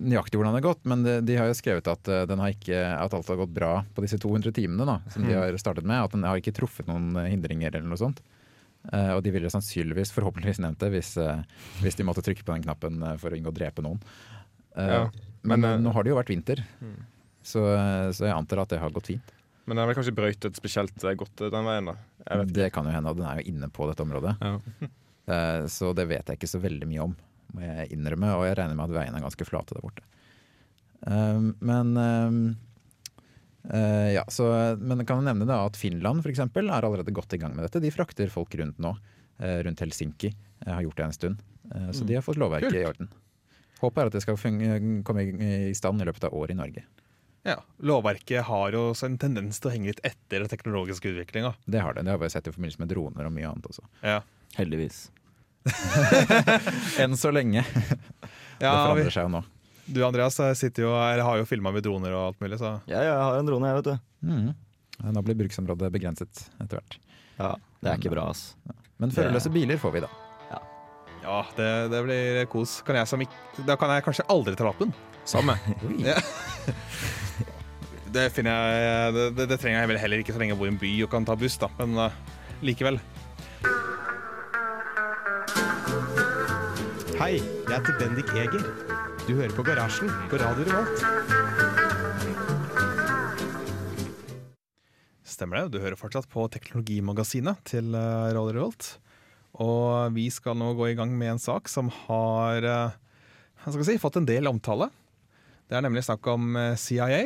nøyaktig 0.00 0.38
hvordan 0.40 0.54
det 0.56 0.60
har 0.62 0.68
gått, 0.70 0.82
men 0.88 1.02
de, 1.04 1.14
de 1.28 1.36
har 1.36 1.50
jo 1.50 1.56
skrevet 1.58 1.88
at, 1.92 2.08
eh, 2.08 2.24
den 2.30 2.40
har 2.42 2.54
ikke, 2.54 2.80
at 2.96 3.14
alt 3.16 3.28
har 3.28 3.38
gått 3.42 3.52
bra 3.56 3.72
på 3.94 4.04
disse 4.04 4.18
200 4.20 4.54
timene 4.56 4.86
da, 4.88 4.98
som 5.12 5.26
de 5.28 5.36
har 5.36 5.56
startet 5.60 5.84
med. 5.86 6.00
At 6.06 6.14
den 6.16 6.24
har 6.24 6.40
ikke 6.40 6.54
truffet 6.56 6.88
noen 6.88 7.12
eh, 7.20 7.28
hindringer 7.34 7.74
eller 7.76 7.88
noe 7.92 8.00
sånt. 8.00 8.22
Uh, 8.80 9.12
og 9.12 9.18
de 9.20 9.28
ville 9.34 9.50
sannsynligvis, 9.52 10.08
forhåpentligvis 10.16 10.62
nevnt 10.64 10.80
det, 10.80 10.88
hvis, 10.94 11.10
uh, 11.20 11.42
hvis 11.82 11.98
de 11.98 12.04
måtte 12.08 12.22
trykke 12.24 12.46
på 12.46 12.54
den 12.54 12.62
knappen 12.64 13.02
for 13.20 13.28
å 13.28 13.36
unngå 13.36 13.52
å 13.52 13.56
drepe 13.58 13.84
noen. 13.84 13.98
Uh, 14.72 14.86
Ja, 14.88 15.02
men 15.44 15.60
men, 15.60 15.84
nå 15.84 15.92
har 15.92 16.06
det 16.06 16.14
jo 16.14 16.16
vært 16.16 16.32
vinter, 16.32 16.62
Mm. 16.80 16.94
så, 17.44 17.60
så 18.16 18.24
jeg 18.24 18.32
antar 18.32 18.62
at 18.62 18.72
det 18.72 18.78
har 18.80 18.94
gått 18.96 19.10
fint. 19.12 19.34
Men 19.66 19.76
den 19.76 19.82
har 19.84 19.90
vel 19.90 19.98
kanskje 20.00 20.16
brøytet 20.16 20.56
spesielt 20.56 20.96
godt 20.96 21.44
den 21.52 21.68
veien, 21.68 21.92
da. 21.92 21.96
Det 22.48 22.70
kan 22.72 22.88
jo 22.88 22.94
hende, 22.96 23.12
og 23.12 23.20
den 23.20 23.28
er 23.28 23.42
jo 23.42 23.52
inne 23.52 23.68
på 23.68 23.84
dette 23.92 24.00
området. 24.06 24.32
Ja. 24.40 24.88
Så 25.76 25.92
det 25.94 26.08
vet 26.10 26.26
jeg 26.32 26.40
ikke 26.40 26.48
så 26.48 26.58
veldig 26.64 26.88
mye 26.88 27.04
om, 27.04 27.12
må 27.54 27.64
jeg 27.64 27.92
innrømme. 27.96 28.32
Og 28.38 28.46
jeg 28.48 28.58
regner 28.58 28.78
med 28.78 28.90
at 28.90 28.96
veiene 28.96 29.20
er 29.20 29.26
ganske 29.26 29.46
flate 29.48 29.76
der 29.76 29.84
borte. 29.84 30.04
Um, 31.00 31.54
men 31.64 31.94
um, 31.96 32.40
uh, 33.72 34.10
ja, 34.12 34.26
så, 34.28 34.50
men 34.76 35.00
jeg 35.00 35.08
kan 35.08 35.22
jo 35.22 35.28
nevne 35.30 35.48
da 35.48 35.62
at 35.64 35.78
Finland 35.80 36.20
for 36.24 36.32
eksempel, 36.32 36.68
er 36.68 36.84
allerede 36.84 37.14
godt 37.16 37.36
i 37.36 37.40
gang 37.40 37.56
med 37.56 37.66
dette. 37.66 37.82
De 37.82 37.94
frakter 37.94 38.32
folk 38.32 38.54
rundt 38.60 38.80
nå, 38.82 38.94
eh, 39.40 39.60
rundt 39.64 39.80
Helsinki. 39.80 40.34
Jeg 40.60 40.74
har 40.74 40.84
gjort 40.84 41.00
det 41.00 41.08
en 41.08 41.16
stund. 41.16 41.42
Eh, 41.74 41.90
så 41.96 42.06
de 42.06 42.18
har 42.18 42.26
fått 42.26 42.40
lovverket 42.40 42.68
Kult. 42.68 42.80
i 42.80 42.88
orden. 42.88 43.12
Håpet 43.80 44.02
er 44.02 44.10
at 44.10 44.16
det 44.18 44.24
skal 44.26 44.36
komme 45.08 45.22
i 45.24 45.72
stand 45.76 46.02
i 46.02 46.08
løpet 46.08 46.26
av 46.28 46.34
året 46.36 46.52
i 46.52 46.58
Norge. 46.58 46.84
Ja, 47.42 47.56
Lovverket 47.80 48.44
har 48.44 48.74
jo 48.76 48.90
også 48.90 49.08
en 49.08 49.16
tendens 49.20 49.60
til 49.60 49.70
å 49.70 49.72
henge 49.72 49.88
litt 49.88 50.02
etter 50.04 50.42
den 50.42 50.50
teknologiske 50.52 51.08
utviklinga. 51.08 51.54
Det 51.64 51.80
har 51.80 51.96
det. 51.96 52.04
Det 52.04 52.12
har 52.12 52.20
vi 52.20 52.28
sett 52.32 52.50
i 52.50 52.52
forbindelse 52.52 52.82
med 52.82 52.90
droner 52.92 53.28
og 53.28 53.32
mye 53.32 53.48
annet 53.48 53.68
også. 53.70 53.86
Ja. 54.04 54.20
Heldigvis. 54.58 55.06
Enn 57.02 57.16
så 57.20 57.32
lenge. 57.34 57.64
det 57.68 58.64
Ja, 58.64 58.72
forandrer 58.86 59.12
seg 59.12 59.26
jo 59.26 59.32
nå. 59.34 59.42
du 59.90 60.00
Andreas 60.06 60.38
jo, 60.40 60.92
eller 60.94 61.24
har 61.26 61.40
jo 61.40 61.46
filma 61.48 61.72
med 61.74 61.84
droner 61.84 62.14
og 62.16 62.30
alt 62.30 62.40
mulig, 62.40 62.58
så 62.60 62.78
Ja, 62.90 63.02
jeg 63.04 63.16
har 63.16 63.38
en 63.38 63.48
drone, 63.48 63.68
jeg, 63.70 63.80
vet 63.80 63.90
du. 63.90 64.30
Mm. 64.30 64.50
Nå 65.16 65.22
blir 65.24 65.38
bruksområdet 65.42 65.92
begrenset 65.92 66.46
etter 66.60 66.80
hvert. 66.80 66.98
Ja, 67.40 67.54
Det 67.80 67.88
er 67.92 68.00
ikke 68.00 68.12
bra, 68.12 68.28
ass. 68.30 68.54
Men 69.00 69.12
førerløse 69.14 69.52
biler 69.52 69.80
får 69.80 69.94
vi, 69.96 70.02
da. 70.04 70.10
ja, 71.24 71.38
det, 71.56 71.70
det 71.92 72.02
blir 72.04 72.44
kos. 72.52 72.80
Kan 72.84 72.96
jeg 72.96 73.28
da 73.66 73.76
kan 73.80 73.92
jeg 73.94 74.04
kanskje 74.04 74.28
aldri 74.32 74.56
ta 74.56 74.68
lappen. 74.68 74.92
Samme. 75.28 75.56
Ja. 76.10 76.16
Det 78.10 78.24
finner 78.34 78.50
jeg 78.50 79.12
det, 79.14 79.24
det, 79.38 79.44
det 79.52 79.56
trenger 79.62 79.84
jeg 79.84 79.88
vel 79.92 79.98
heller 80.02 80.20
ikke 80.22 80.34
så 80.34 80.40
lenge 80.42 80.56
jeg 80.56 80.58
bor 80.58 80.66
i 80.66 80.72
en 80.72 80.78
by 80.80 80.88
og 81.04 81.10
kan 81.12 81.26
ta 81.28 81.36
buss, 81.38 81.54
da, 81.62 81.68
men 81.78 81.94
uh, 81.94 82.16
likevel. 82.66 82.98
Hei, 87.20 87.34
jeg 87.36 87.68
heter 87.68 87.98
Bendik 88.00 88.30
Eger. 88.32 88.62
Du 89.26 89.34
hører 89.34 89.52
på 89.52 89.60
Garasjen 89.60 90.08
på 90.30 90.38
Radio 90.40 90.64
Revolt. 90.64 91.02
Stemmer 95.28 95.58
det. 95.60 95.74
Du 95.74 95.82
hører 95.84 96.00
fortsatt 96.00 96.30
på 96.32 96.46
Teknologimagasinet 96.48 97.60
til 97.68 97.92
eh, 97.92 98.30
Radio 98.32 98.54
Revolt. 98.56 98.88
Og 99.60 100.16
vi 100.16 100.30
skal 100.32 100.56
nå 100.56 100.70
gå 100.78 100.88
i 100.88 100.96
gang 100.96 101.12
med 101.12 101.34
en 101.34 101.42
sak 101.44 101.68
som 101.68 101.92
har 102.06 102.64
eh, 102.64 102.96
si, 103.68 104.00
fått 104.00 104.16
en 104.16 104.30
del 104.32 104.48
omtale. 104.48 104.88
Det 105.68 105.76
er 105.76 105.84
nemlig 105.84 106.06
snakk 106.08 106.24
om 106.32 106.56
eh, 106.56 106.72
CIA 106.80 107.20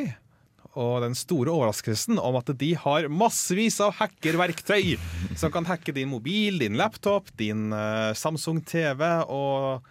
og 0.75 1.03
den 1.05 1.15
store 1.17 1.53
overraskelsen 1.53 2.19
om 2.19 2.37
at 2.39 2.51
de 2.59 2.71
har 2.79 3.07
massevis 3.11 3.77
av 3.83 3.95
hackerverktøy 3.99 4.95
som 5.39 5.53
kan 5.53 5.67
hacke 5.69 5.95
din 5.95 6.11
mobil, 6.11 6.59
din 6.59 6.75
laptop, 6.79 7.31
din 7.39 7.71
eh, 7.75 8.11
Samsung 8.17 8.61
TV, 8.67 9.03
og 9.31 9.85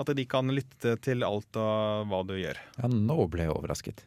at 0.00 0.10
de 0.18 0.24
kan 0.26 0.50
lytte 0.50 0.96
til 1.04 1.22
alt 1.26 1.54
og 1.60 2.10
hva 2.10 2.24
du 2.26 2.34
gjør. 2.38 2.58
Ja, 2.80 2.90
nå 2.90 3.28
ble 3.30 3.46
jeg 3.46 3.54
overrasket. 3.54 4.02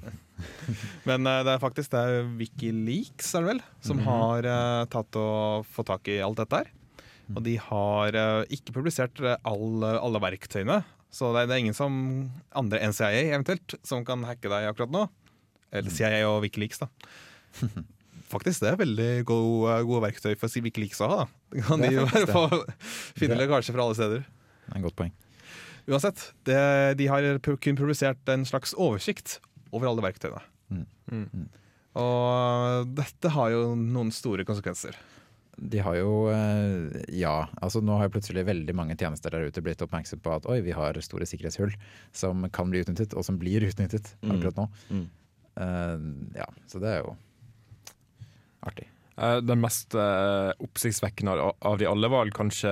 Men 1.08 1.26
eh, 1.28 1.42
det 1.46 1.54
er 1.54 1.62
faktisk 1.62 1.94
det 1.94 2.02
er 2.02 2.34
Wikileaks 2.40 3.30
er 3.36 3.46
det 3.46 3.52
vel, 3.54 3.64
som 3.86 4.02
har 4.08 4.50
eh, 4.50 4.84
tatt 4.90 5.22
og 5.22 5.70
fått 5.70 5.92
tak 5.92 6.10
i 6.10 6.20
alt 6.24 6.42
dette 6.42 6.64
her. 6.64 6.76
Og 7.30 7.44
de 7.46 7.52
har 7.62 8.16
ikke 8.50 8.72
publisert 8.74 9.20
alle, 9.22 9.90
alle 10.02 10.18
verktøyene. 10.18 10.80
Så 11.14 11.28
det 11.30 11.44
er, 11.44 11.46
det 11.46 11.54
er 11.54 11.62
ingen 11.62 11.76
som 11.78 11.94
andre 12.58 12.80
enn 12.82 12.94
CIA 12.94 13.28
eventuelt 13.28 13.76
som 13.86 14.02
kan 14.06 14.24
hacke 14.26 14.50
deg 14.50 14.66
akkurat 14.66 14.90
nå. 14.94 15.04
Eller 15.72 15.90
CIA 15.94 16.22
og 16.28 16.42
Wikileaks, 16.44 16.80
da. 16.82 16.88
Faktisk, 18.30 18.62
det 18.62 18.68
er 18.70 18.78
veldig 18.78 19.08
gode, 19.26 19.76
gode 19.88 20.04
verktøy 20.04 20.34
for 20.38 20.62
Wikileaks 20.62 21.00
å 21.02 21.08
ha. 21.10 21.22
da. 21.24 21.62
Kan 21.66 21.82
de 21.82 21.90
jo 21.96 22.04
finne 23.18 23.38
lekkasjer 23.40 23.74
fra 23.74 23.86
alle 23.88 23.98
steder. 23.98 24.22
Det 24.22 24.74
er 24.74 24.78
et 24.78 24.86
godt 24.86 24.98
poeng. 25.00 25.14
Uansett, 25.90 26.28
det, 26.46 26.58
de 27.00 27.08
har 27.10 27.24
kun 27.42 27.78
publisert 27.78 28.28
en 28.30 28.44
slags 28.46 28.74
oversikt 28.78 29.38
over 29.74 29.90
alle 29.90 30.04
verktøyene. 30.04 30.42
Mm. 30.70 31.48
Og 31.98 32.90
dette 32.94 33.32
har 33.34 33.50
jo 33.50 33.72
noen 33.74 34.12
store 34.14 34.44
konsekvenser. 34.46 34.94
De 35.60 35.80
har 35.84 35.96
jo 35.98 36.12
eh, 36.32 37.02
Ja, 37.18 37.48
altså 37.60 37.82
nå 37.84 37.96
har 37.98 38.06
jo 38.06 38.14
plutselig 38.14 38.46
veldig 38.48 38.72
mange 38.78 38.94
tjenester 38.96 39.34
der 39.34 39.50
ute 39.50 39.60
blitt 39.64 39.82
oppmerksom 39.84 40.22
på 40.24 40.32
at 40.38 40.46
oi, 40.48 40.60
vi 40.64 40.72
har 40.72 40.96
store 41.04 41.26
sikkerhetshull 41.28 41.74
som 42.16 42.46
kan 42.54 42.70
bli 42.72 42.80
utnyttet, 42.84 43.12
og 43.18 43.26
som 43.26 43.36
blir 43.40 43.66
utnyttet 43.66 44.14
Mm. 44.22 44.36
akkurat 44.36 44.60
nå. 44.62 44.68
Mm. 44.94 45.02
Eh, 45.60 45.96
ja, 46.40 46.46
så 46.70 46.80
det 46.82 46.94
er 46.96 47.02
jo 47.04 47.16
artig. 48.66 48.88
Eh, 49.20 49.38
Den 49.44 49.60
mest 49.60 49.94
uh, 49.94 50.52
oppsiktsvekkende 50.64 51.34
av- 51.36 51.56
av 51.60 51.78
de 51.80 51.86
alle 51.88 52.08
var 52.08 52.30
kanskje 52.36 52.70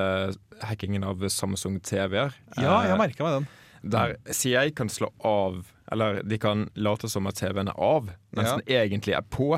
hackingen 0.64 1.04
av 1.04 1.20
Samsung 1.28 1.80
TV-er. 1.84 2.32
Ja, 2.56 2.82
jeg 2.88 2.98
merka 2.98 3.24
meg 3.26 3.34
den. 3.38 3.48
Der 3.92 4.16
CIA 4.34 4.70
kan 4.74 4.88
slå 4.90 5.12
av 5.24 5.68
Eller 5.90 6.18
de 6.22 6.36
kan 6.36 6.66
late 6.76 7.08
som 7.08 7.26
at 7.30 7.36
TV-en 7.38 7.68
er 7.70 7.78
av, 7.80 8.10
mens 8.36 8.48
Ja. 8.50 8.56
den 8.58 8.66
egentlig 8.76 9.14
er 9.16 9.22
på. 9.22 9.54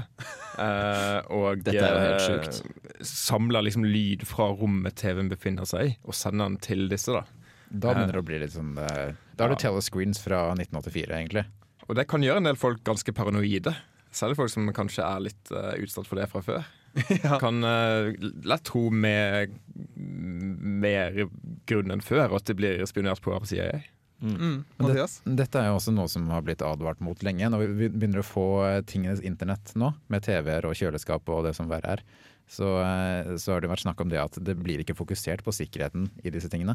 Eh, 0.58 1.20
og 1.26 1.62
Dette 1.66 1.80
er 1.82 1.90
jo 1.96 2.04
helt 2.04 2.22
sjukt. 2.54 2.60
samler 3.02 3.64
liksom 3.66 3.82
lyd 3.84 4.22
fra 4.28 4.46
rommet 4.54 4.94
TV-en 4.94 5.28
befinner 5.32 5.66
seg 5.66 5.88
i, 5.88 5.96
og 6.04 6.14
sender 6.14 6.44
den 6.46 6.56
til 6.62 6.88
disse. 6.88 7.10
da 7.10 7.24
Da 7.72 7.94
begynner 7.94 8.12
det 8.12 8.22
å 8.22 8.26
bli 8.28 8.38
litt 8.38 8.52
sånn 8.54 8.74
Da 8.76 9.42
har 9.42 9.48
du 9.48 9.56
telescreens 9.58 10.20
fra 10.22 10.52
1984, 10.54 11.10
egentlig. 11.18 11.44
Og 11.90 11.96
det 11.98 12.06
kan 12.10 12.22
gjøre 12.22 12.38
en 12.38 12.46
del 12.46 12.58
folk 12.58 12.84
ganske 12.86 13.14
paranoide. 13.16 13.74
Særlig 14.14 14.38
folk 14.38 14.52
som 14.52 14.68
kanskje 14.74 15.06
er 15.06 15.24
litt 15.26 15.50
uh, 15.54 15.74
utsatt 15.82 16.06
for 16.06 16.20
det 16.20 16.28
fra 16.30 16.42
før. 16.42 16.68
Kan 17.42 17.62
uh, 17.66 18.10
lett 18.46 18.66
tro 18.66 18.88
med 18.90 19.54
mer 19.94 21.24
grunn 21.70 21.94
enn 21.94 22.02
før 22.02 22.34
at 22.38 22.46
de 22.46 22.56
blir 22.58 22.82
spionert 22.90 23.22
på 23.22 23.34
av 23.34 23.46
CIA. 23.50 23.82
Mm. 24.20 24.64
Men 24.76 24.90
det, 24.92 25.06
dette 25.24 25.60
er 25.60 25.70
jo 25.70 25.78
også 25.78 25.94
noe 25.96 26.10
som 26.12 26.26
har 26.32 26.42
blitt 26.44 26.64
advart 26.64 27.00
mot 27.04 27.22
lenge. 27.24 27.48
Når 27.52 27.62
vi 27.78 27.88
begynner 27.88 28.20
å 28.20 28.26
få 28.26 28.46
eh, 28.66 28.80
tingenes 28.84 29.22
internett 29.24 29.72
nå, 29.80 29.94
med 30.12 30.26
TV-er 30.26 30.68
og 30.68 30.76
kjøleskap 30.76 31.30
og 31.32 31.46
det 31.48 31.54
som 31.56 31.70
verre 31.70 31.96
er, 31.96 32.04
så, 32.50 32.72
eh, 32.82 33.36
så 33.38 33.54
har 33.54 33.62
det 33.62 33.70
vært 33.70 33.84
snakk 33.84 34.02
om 34.02 34.10
det 34.10 34.18
at 34.18 34.36
det 34.42 34.56
blir 34.58 34.82
ikke 34.82 34.98
fokusert 34.98 35.44
på 35.46 35.54
sikkerheten 35.54 36.10
i 36.24 36.32
disse 36.34 36.50
tingene. 36.50 36.74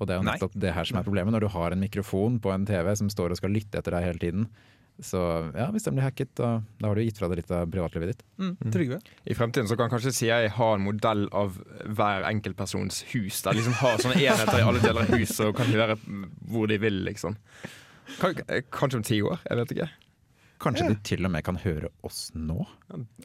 Og 0.00 0.08
det 0.08 0.16
er 0.16 0.22
jo 0.22 0.26
Nei. 0.26 0.34
nettopp 0.34 0.54
det 0.58 0.74
her 0.74 0.88
som 0.88 0.98
er 0.98 1.06
problemet. 1.06 1.34
Når 1.34 1.44
du 1.44 1.52
har 1.52 1.74
en 1.74 1.82
mikrofon 1.82 2.40
på 2.42 2.52
en 2.52 2.66
TV 2.66 2.94
som 2.98 3.10
står 3.12 3.34
og 3.34 3.38
skal 3.38 3.52
lytte 3.54 3.78
etter 3.78 3.94
deg 3.94 4.06
hele 4.08 4.22
tiden. 4.22 4.46
Så 5.02 5.18
ja, 5.56 5.68
hvis 5.72 5.86
den 5.86 5.96
blir 5.96 6.04
hacket, 6.04 6.32
da, 6.38 6.60
da 6.80 6.90
har 6.90 6.98
du 6.98 7.04
gitt 7.04 7.18
fra 7.18 7.28
deg 7.30 7.40
litt 7.40 7.52
av 7.54 7.70
privatlivet 7.72 8.12
ditt. 8.12 8.24
Mm. 8.42 8.72
Trygve? 8.74 8.98
I 9.24 9.36
fremtiden 9.36 9.70
så 9.70 9.76
kan 9.78 9.90
kanskje 9.92 10.12
si 10.14 10.28
jeg 10.28 10.52
har 10.56 10.74
en 10.76 10.84
modell 10.84 11.26
av 11.36 11.56
hver 11.86 12.26
enkeltpersons 12.28 13.02
hus. 13.14 13.40
Der 13.46 13.56
liksom 13.58 13.78
har 13.80 14.02
sånne 14.02 14.20
enheter 14.20 14.60
i 14.60 14.66
alle 14.66 14.82
deler 14.84 15.06
av 15.06 15.14
huset 15.16 15.46
og 15.48 15.56
kan 15.58 15.70
høre 15.72 15.96
hvor 16.50 16.70
de 16.70 16.80
vil, 16.82 17.02
liksom. 17.08 17.38
Kanskje 18.20 19.00
om 19.00 19.06
ti 19.06 19.22
år? 19.24 19.40
Jeg 19.48 19.62
vet 19.62 19.76
ikke. 19.76 19.90
Kanskje 20.62 20.92
de 20.92 20.98
til 21.02 21.26
og 21.26 21.32
med 21.34 21.42
kan 21.46 21.58
høre 21.58 21.90
oss 22.06 22.28
nå? 22.38 22.62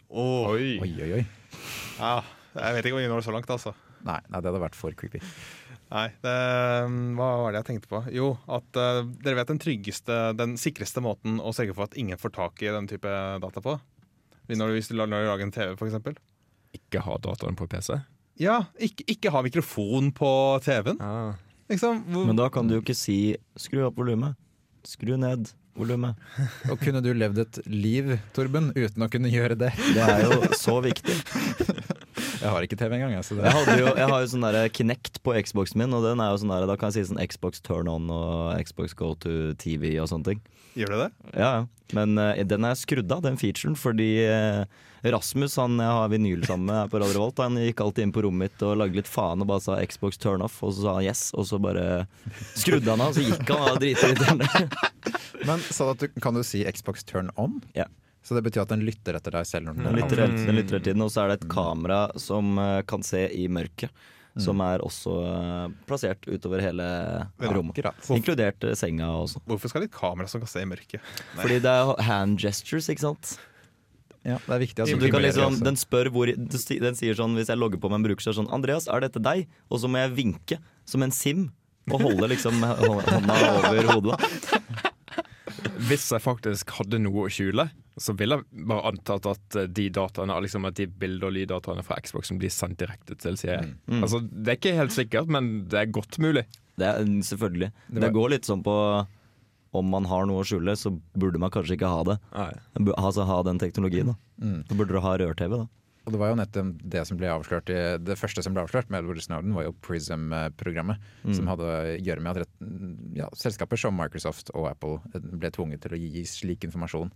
Oi. 0.10 0.78
Oi, 0.82 0.90
oi, 0.90 1.10
oi. 1.20 1.24
Ja, 2.00 2.16
jeg 2.58 2.78
vet 2.78 2.88
ikke 2.88 2.98
om 2.98 3.04
vi 3.04 3.10
når 3.12 3.22
det 3.22 3.28
så 3.28 3.36
langt, 3.36 3.52
altså. 3.54 3.74
Nei, 4.08 4.20
nei, 4.30 4.40
det 4.40 4.50
hadde 4.50 4.62
vært 4.62 4.78
for 4.78 4.96
creepy. 4.98 5.22
Nei, 5.92 6.08
det, 6.24 6.34
hva 7.18 7.28
var 7.44 7.54
det 7.54 7.62
jeg 7.62 7.68
tenkte 7.70 7.92
på? 7.92 8.02
Jo, 8.16 8.32
at 8.52 8.80
uh, 8.80 9.04
dere 9.24 9.40
vet 9.40 9.52
den 9.54 9.62
tryggeste, 9.62 10.18
den 10.38 10.58
sikreste 10.60 11.04
måten 11.04 11.38
å 11.40 11.54
sørge 11.56 11.76
for 11.78 11.88
at 11.88 11.98
ingen 12.00 12.20
får 12.20 12.34
tak 12.36 12.64
i 12.66 12.74
den 12.74 12.90
type 12.90 13.14
data 13.44 13.64
på? 13.64 13.78
Når 14.48 14.72
du, 14.72 14.78
hvis 14.78 14.90
du 14.92 14.96
lager 15.00 15.44
en 15.44 15.54
TV, 15.54 15.74
eksempel. 15.76 16.18
Ikke 16.76 17.04
ha 17.04 17.18
dataen 17.24 17.58
på 17.60 17.68
PC? 17.72 17.98
Ja, 18.40 18.62
ikke, 18.84 19.06
ikke 19.12 19.32
ha 19.34 19.42
mikrofon 19.46 20.12
på 20.16 20.30
TV-en. 20.64 21.02
Ah. 21.04 21.38
Liksom. 21.72 22.04
Hvor, 22.14 22.28
Men 22.30 22.40
da 22.40 22.48
kan 22.54 22.68
du 22.68 22.78
jo 22.78 22.84
ikke 22.84 22.96
si 22.96 23.36
'skru 23.60 23.82
opp 23.90 23.98
volumet', 24.00 24.38
'skru 24.88 25.18
ned 25.20 25.52
volumet'. 25.78 26.18
Og 26.72 26.82
kunne 26.82 27.04
du 27.06 27.12
levd 27.14 27.44
et 27.46 27.62
liv, 27.70 28.18
Torben, 28.36 28.72
uten 28.76 29.06
å 29.06 29.12
kunne 29.12 29.32
gjøre 29.32 29.60
det? 29.60 29.72
Det 29.94 30.04
er 30.04 30.26
jo 30.28 30.52
så 30.58 30.80
viktig. 30.86 31.18
Jeg 32.48 32.56
har 32.56 32.64
ikke 32.64 32.78
TV 32.80 32.94
engang. 32.96 33.16
Altså 33.20 33.36
det 33.36 33.44
Jeg, 33.44 33.56
hadde 33.58 33.78
jo, 33.82 33.88
jeg 33.92 34.08
har 34.08 34.22
jo 34.24 34.28
sånn 34.32 34.46
der 34.48 34.70
Kinect 34.72 35.20
på 35.26 35.34
Xboxen 35.44 35.82
min, 35.84 35.96
og 35.96 36.06
den 36.06 36.22
er 36.24 36.32
jo 36.32 36.40
sånn 36.40 36.54
der, 36.54 36.68
da 36.70 36.78
kan 36.80 36.94
jeg 36.94 37.04
si 37.04 37.12
sånn 37.12 37.20
Xbox 37.28 37.60
turn 37.66 37.90
on 37.92 38.08
og 38.14 38.56
Xbox 38.64 38.96
go 38.96 39.12
to 39.20 39.52
TV 39.60 39.98
og 40.00 40.08
sånne 40.14 40.32
ting. 40.32 40.46
Gjør 40.78 40.94
du 40.94 41.00
det? 41.02 41.10
Ja, 41.34 41.50
ja. 41.58 41.66
Men 41.96 42.20
uh, 42.20 42.36
den 42.48 42.68
er 42.68 42.76
skrudd 42.80 43.12
av, 43.12 43.24
den 43.24 43.40
featuren, 43.40 43.76
fordi 43.80 44.10
uh, 44.28 44.64
Rasmus, 45.08 45.56
han 45.60 45.78
jeg 45.80 45.98
har 46.00 46.12
vinyl 46.12 46.44
sammen 46.48 46.68
med 46.70 46.80
her 46.80 46.90
på 46.92 47.02
Radio 47.04 47.18
Revolt, 47.18 47.44
han 47.44 47.60
gikk 47.60 47.84
alltid 47.84 48.08
inn 48.08 48.16
på 48.16 48.24
rommet 48.26 48.48
mitt 48.48 48.66
og 48.66 48.76
lagde 48.82 49.00
litt 49.00 49.12
faen 49.12 49.44
og 49.44 49.52
bare 49.52 49.64
sa 49.64 49.78
Xbox 49.84 50.20
turn 50.22 50.44
off, 50.46 50.60
og 50.64 50.76
så 50.76 50.86
sa 50.86 50.96
han 50.98 51.08
yes, 51.08 51.24
og 51.36 51.48
så 51.50 51.60
bare 51.64 51.86
skrudde 52.60 52.92
han 52.92 53.04
av, 53.04 53.14
og 53.14 53.20
så 53.20 53.28
gikk 53.28 53.54
han 53.54 53.72
og 53.74 53.80
dritirriterende. 53.84 54.68
Men 55.48 55.64
sa 55.68 55.88
du 55.88 55.96
at 55.96 56.04
du, 56.04 56.22
kan 56.24 56.38
du 56.38 56.44
si 56.46 56.64
Xbox 56.68 57.08
turn 57.08 57.32
on? 57.40 57.62
Ja. 57.78 57.88
Så 58.28 58.36
det 58.36 58.44
betyr 58.44 58.66
at 58.66 58.72
den 58.74 58.84
lytter 58.84 59.16
etter 59.16 59.38
deg 59.38 59.48
selv 59.48 59.70
når 59.70 59.78
den 59.78 59.86
Den 59.88 59.94
er 59.94 60.02
lytter, 60.02 60.22
den 60.28 60.58
lytter 60.60 60.76
etter 60.76 60.86
tiden, 60.90 61.04
og 61.06 61.12
så 61.14 61.24
er 61.24 61.32
det 61.32 61.38
et 61.40 61.50
kamera 61.52 62.00
som 62.20 62.58
eh, 62.60 62.82
kan 62.90 63.06
se 63.08 63.24
i 63.32 63.48
mørket. 63.48 64.06
Som 64.38 64.60
er 64.62 64.84
også 64.86 65.14
eh, 65.26 65.70
plassert 65.90 66.28
utover 66.30 66.62
hele 66.62 66.86
rommet. 67.42 67.80
Hvorfor, 67.80 68.18
Inkludert 68.20 68.68
eh, 68.68 68.76
senga 68.78 69.08
også. 69.24 69.42
Hvorfor 69.50 69.72
skal 69.72 69.86
de 69.86 69.90
et 69.90 69.96
kamera 69.96 70.30
som 70.30 70.44
kan 70.44 70.52
se 70.52 70.62
i 70.62 70.68
mørket? 70.70 71.14
Fordi 71.40 71.62
det 71.64 71.72
er 71.72 71.94
hand 72.06 72.36
gestures, 72.44 72.92
ikke 72.92 73.06
sant. 73.08 73.38
Ja, 74.28 74.36
det 74.44 74.54
er 74.58 74.62
viktig. 74.62 74.84
Altså, 74.84 75.00
du 75.00 75.08
kan 75.08 75.24
liksom, 75.24 75.62
den 75.64 75.80
spør 75.80 76.12
hvor 76.12 76.28
den 76.28 77.00
sier 77.00 77.18
sånn, 77.18 77.40
hvis 77.40 77.50
jeg 77.50 77.64
logger 77.64 77.80
på 77.80 77.90
med 77.90 78.02
en 78.02 78.10
bruker, 78.10 78.22
så 78.22 78.30
er 78.30 78.36
det 78.36 78.42
sånn 78.42 78.54
Andreas, 78.60 78.90
er 78.92 79.08
dette 79.08 79.24
deg? 79.24 79.48
Og 79.72 79.80
så 79.82 79.90
må 79.90 80.04
jeg 80.04 80.14
vinke 80.20 80.60
som 80.86 81.08
en 81.08 81.16
sim. 81.16 81.48
Og 81.88 82.02
holde 82.04 82.28
liksom 82.34 82.60
hånda 82.60 83.36
over 83.72 83.94
hodet. 83.94 84.18
Hvis 85.90 86.08
jeg 86.14 86.22
faktisk 86.24 86.70
hadde 86.78 87.00
noe 87.02 87.26
å 87.28 87.32
skjule, 87.32 87.68
så 87.98 88.14
ville 88.18 88.38
jeg 88.38 88.66
bare 88.70 88.92
antatt 88.92 89.26
at 89.32 89.58
de 89.74 89.88
dataene, 89.90 90.36
liksom 90.46 90.68
at 90.70 90.76
de 90.78 90.86
bilde- 90.88 91.26
og 91.26 91.34
lyddataene 91.34 91.84
fra 91.86 91.98
Xbox 92.04 92.28
som 92.30 92.38
blir 92.38 92.54
sendt 92.54 92.78
direkte 92.78 93.18
til 93.18 93.38
CIA. 93.40 93.64
Mm. 93.90 94.04
Altså, 94.04 94.22
det 94.30 94.54
er 94.54 94.60
ikke 94.60 94.76
helt 94.78 94.94
sikkert, 94.96 95.28
men 95.34 95.68
det 95.72 95.80
er 95.82 95.92
godt 95.98 96.20
mulig. 96.22 96.46
Det 96.78 96.86
er 96.86 97.04
selvfølgelig. 97.26 97.72
Det 97.90 98.02
Det 98.06 98.14
går 98.14 98.30
litt 98.36 98.46
sånn 98.46 98.62
på 98.64 99.08
om 99.78 99.90
man 99.90 100.06
har 100.10 100.26
noe 100.26 100.42
å 100.42 100.46
skjule, 100.48 100.74
så 100.78 100.92
burde 101.18 101.38
man 101.42 101.52
kanskje 101.52 101.76
ikke 101.78 101.90
ha 101.90 102.04
det. 102.04 102.20
Bu- 102.80 102.94
Altså 102.98 103.26
ha 103.26 103.42
den 103.44 103.60
teknologien, 103.60 104.08
da. 104.14 104.16
Mm. 104.42 104.64
Så 104.68 104.78
burde 104.78 104.94
du 104.94 105.00
ha 105.02 105.18
rør-TV, 105.18 105.58
da. 105.58 105.68
Og 106.08 106.14
det 106.16 106.20
var 106.22 106.30
jo 106.32 106.38
nettopp 106.40 106.70
det 106.88 107.02
som 107.10 107.18
ble 107.20 107.28
avslørt 107.28 107.68
i, 107.74 107.80
Det 108.00 108.16
første 108.16 108.40
som 108.46 108.54
ble 108.56 108.64
avslørt 108.64 108.88
med 108.94 109.02
Edward 109.04 109.20
Snowden, 109.26 109.52
var 109.58 109.66
jo 109.68 109.74
Prism-programmet. 109.84 111.02
Som 111.36 111.50
hadde 111.52 111.68
å 111.68 111.98
gjøre 112.00 112.24
med 112.24 112.32
at 112.32 112.46
rett, 112.46 112.62
ja, 113.18 113.28
selskaper 113.36 113.80
som 113.82 113.98
Microsoft 114.00 114.54
og 114.56 114.70
Apple 114.72 115.02
ble 115.36 115.52
tvunget 115.52 115.84
til 115.84 115.98
å 115.98 116.00
gi 116.00 116.24
slik 116.30 116.64
informasjon. 116.64 117.12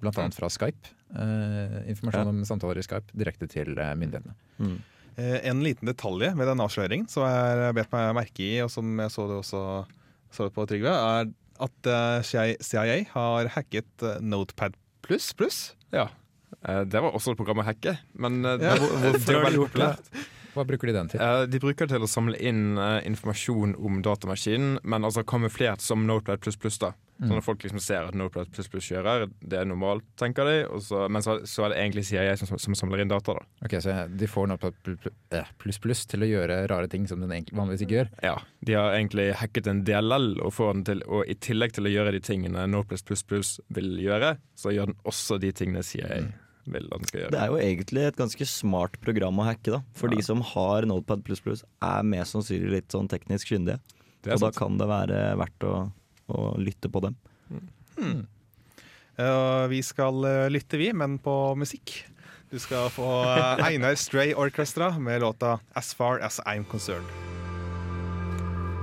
Blant 0.00 0.16
annet 0.16 0.34
fra 0.38 0.48
Skype. 0.48 0.94
Eh, 1.12 1.76
informasjon 1.92 2.24
Ja. 2.24 2.32
om 2.32 2.40
samtaler 2.48 2.80
i 2.80 2.86
Skype 2.86 3.12
direkte 3.12 3.46
til 3.52 3.76
eh, 3.76 3.92
myndighetene. 4.00 4.34
Eh, 5.18 5.40
en 5.50 5.60
liten 5.62 5.84
detalj 5.84 6.32
ved 6.32 6.46
den 6.48 6.64
avsløringen 6.64 7.10
som 7.12 7.28
jeg 7.28 7.74
bet 7.76 7.92
meg 7.92 8.14
merke 8.16 8.40
i, 8.40 8.62
og 8.64 8.70
som 8.72 8.96
jeg 8.98 9.12
så 9.12 9.28
det 9.28 9.36
også 9.44 9.62
så 10.32 10.46
det 10.48 10.54
på 10.56 10.64
Trygve, 10.66 10.88
er 10.88 11.28
at 11.60 11.86
eh, 11.92 12.56
CIA 12.64 13.04
har 13.12 13.52
hacket 13.52 14.02
eh, 14.08 14.16
Notepad 14.24 14.72
pluss 15.04 15.34
pluss. 15.36 15.74
Ja. 15.92 16.08
Eh, 16.60 16.82
Det 16.84 17.00
var 17.02 17.14
også 17.16 17.32
et 17.32 17.40
program 17.40 17.62
å 17.62 17.66
hacke, 17.66 17.96
men 18.14 18.44
eh, 18.44 18.58
Ja, 18.62 18.76
det, 18.76 19.26
var 19.34 19.46
veldig 19.48 19.64
populært. 19.66 20.12
det? 20.12 20.26
Hva 20.52 20.64
bruker 20.68 20.90
de 20.90 20.96
den 20.96 21.08
til? 21.12 21.22
Eh, 21.22 21.44
de 21.48 21.60
bruker 21.62 21.88
det 21.88 21.96
til 21.96 22.04
å 22.04 22.10
samle 22.10 22.38
inn 22.40 22.76
eh, 22.80 22.98
informasjon 23.08 23.76
om 23.78 24.02
datamaskinen, 24.04 24.82
men 24.82 25.08
altså 25.08 25.24
kamuflert 25.24 25.84
som 25.84 26.06
Notepad++. 26.08 26.42
da. 26.82 26.92
Sånn 27.22 27.38
at 27.38 27.46
folk 27.46 27.62
liksom 27.62 27.78
ser 27.82 28.08
at 28.08 28.16
Notepad++ 28.18 28.80
kjører, 28.82 29.28
det 29.40 29.60
er 29.60 29.68
normalt, 29.68 30.04
tenker 30.18 30.48
de. 30.48 30.56
Så, 30.82 31.04
men 31.12 31.22
så, 31.22 31.38
så 31.46 31.66
er 31.66 31.72
det 31.72 31.78
egentlig 31.84 32.04
CIA 32.08 32.34
som, 32.40 32.50
som 32.58 32.76
samler 32.78 33.04
inn 33.04 33.12
data. 33.12 33.36
da. 33.38 33.46
Ok, 33.62 33.76
Så 33.84 33.94
de 34.10 34.28
får 34.30 34.50
Notepad 34.50 35.08
eh, 35.38 35.52
pluss 35.62 35.78
pluss 35.82 36.04
til 36.10 36.26
å 36.26 36.30
gjøre 36.30 36.62
rare 36.72 36.90
ting 36.90 37.06
som 37.10 37.22
den 37.22 37.30
egentlig 37.30 37.58
vanligvis 37.60 37.86
ikke 37.86 37.98
gjør? 38.00 38.12
Ja, 38.26 38.36
De 38.60 38.76
har 38.78 38.96
egentlig 38.96 39.28
hacket 39.38 39.70
en 39.70 39.84
DLL, 39.86 40.32
og, 40.42 40.50
får 40.58 40.72
den 40.74 40.86
til, 40.90 41.04
og 41.06 41.30
i 41.30 41.38
tillegg 41.38 41.76
til 41.78 41.86
å 41.86 41.94
gjøre 41.94 42.16
de 42.16 42.24
tingene 42.26 42.66
Notepad++ 42.70 43.02
vil 43.78 43.92
gjøre, 44.02 44.36
så 44.58 44.74
gjør 44.74 44.90
den 44.90 45.00
også 45.06 45.38
de 45.42 45.54
tingene 45.56 45.86
CIA 45.86 46.10
vil 46.16 46.32
den 46.64 47.08
skal 47.08 47.32
Det 47.32 47.40
er 47.40 47.50
jo 47.50 47.58
egentlig 47.58 48.04
et 48.06 48.18
ganske 48.18 48.46
smart 48.46 48.94
program 49.02 49.40
å 49.42 49.48
hacke, 49.48 49.72
da. 49.74 49.80
For 49.98 50.12
de 50.12 50.22
som 50.22 50.44
har 50.52 50.86
Notepad++, 50.86 51.24
er 51.26 52.06
mest 52.06 52.36
sannsynlig 52.36 52.70
litt 52.76 52.94
sånn 52.94 53.10
teknisk 53.10 53.50
kyndige. 53.50 53.80
Og 54.22 54.38
sant. 54.38 54.44
Da 54.44 54.52
kan 54.54 54.78
det 54.78 54.86
være 54.86 55.24
verdt 55.40 55.66
å, 55.66 55.74
å 56.30 56.52
lytte 56.62 56.90
på 56.92 57.02
dem. 57.02 57.18
Eh, 59.18 59.66
vi 59.68 59.82
skal 59.84 60.24
uh, 60.24 60.48
lytte, 60.50 60.78
vi, 60.80 60.92
men 60.96 61.18
på 61.20 61.54
musikk. 61.58 61.98
Du 62.52 62.58
skal 62.60 62.88
få 62.92 63.08
uh, 63.24 63.60
Einar 63.64 63.96
Stray 64.00 64.34
Orchestra 64.34 64.92
med 64.98 65.20
låta 65.20 65.58
'As 65.74 65.94
Far 65.94 66.20
As 66.20 66.40
I'm 66.46 66.64
Concerned'. 66.64 67.10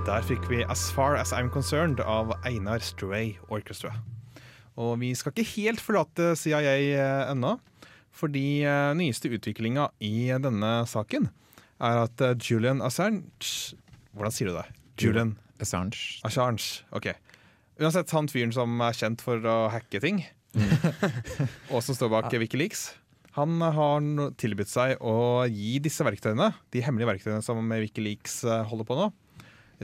Der 0.06 0.22
fikk 0.22 0.46
vi 0.50 0.64
'As 0.64 0.90
Far 0.92 1.16
As 1.16 1.32
I'm 1.32 1.50
Concerned' 1.50 2.00
av 2.00 2.32
Einar 2.44 2.78
Stray 2.78 3.38
Orchestra. 3.48 3.94
Og 4.76 5.00
vi 5.00 5.14
skal 5.14 5.32
ikke 5.32 5.50
helt 5.56 5.80
forlate 5.80 6.36
CIA 6.36 7.32
ennå, 7.32 7.58
fordi 8.16 8.62
uh, 8.66 8.92
nyeste 8.98 9.30
utviklinga 9.32 9.90
i 10.04 10.30
denne 10.42 10.72
saken 10.90 11.28
er 11.80 12.02
at 12.04 12.20
eh, 12.20 12.36
Julian 12.36 12.82
Assange 12.84 13.76
Hvordan 14.12 14.34
sier 14.34 14.50
du 14.50 14.56
det? 14.58 14.66
Julian 15.00 15.36
Assange. 15.62 16.18
Assange. 16.26 16.82
Ok. 16.92 17.08
Uansett, 17.80 18.10
han 18.12 18.28
fyren 18.28 18.52
som 18.52 18.74
er 18.84 18.96
kjent 18.96 19.22
for 19.24 19.40
å 19.48 19.56
hacke 19.72 20.00
ting, 20.02 20.18
og 21.72 21.80
som 21.84 21.96
står 21.96 22.10
bak 22.12 22.34
Wikileaks, 22.42 22.90
han 23.38 23.62
har 23.62 24.04
tilbudt 24.40 24.68
seg 24.68 25.00
å 25.00 25.46
gi 25.48 25.78
disse 25.80 26.04
verktøyene, 26.04 26.50
de 26.74 26.84
hemmelige 26.84 27.12
verktøyene 27.14 27.44
som 27.46 27.62
Wikileaks 27.72 28.42
eh, 28.44 28.64
holder 28.68 28.88
på 28.88 28.98
nå, 28.98 29.08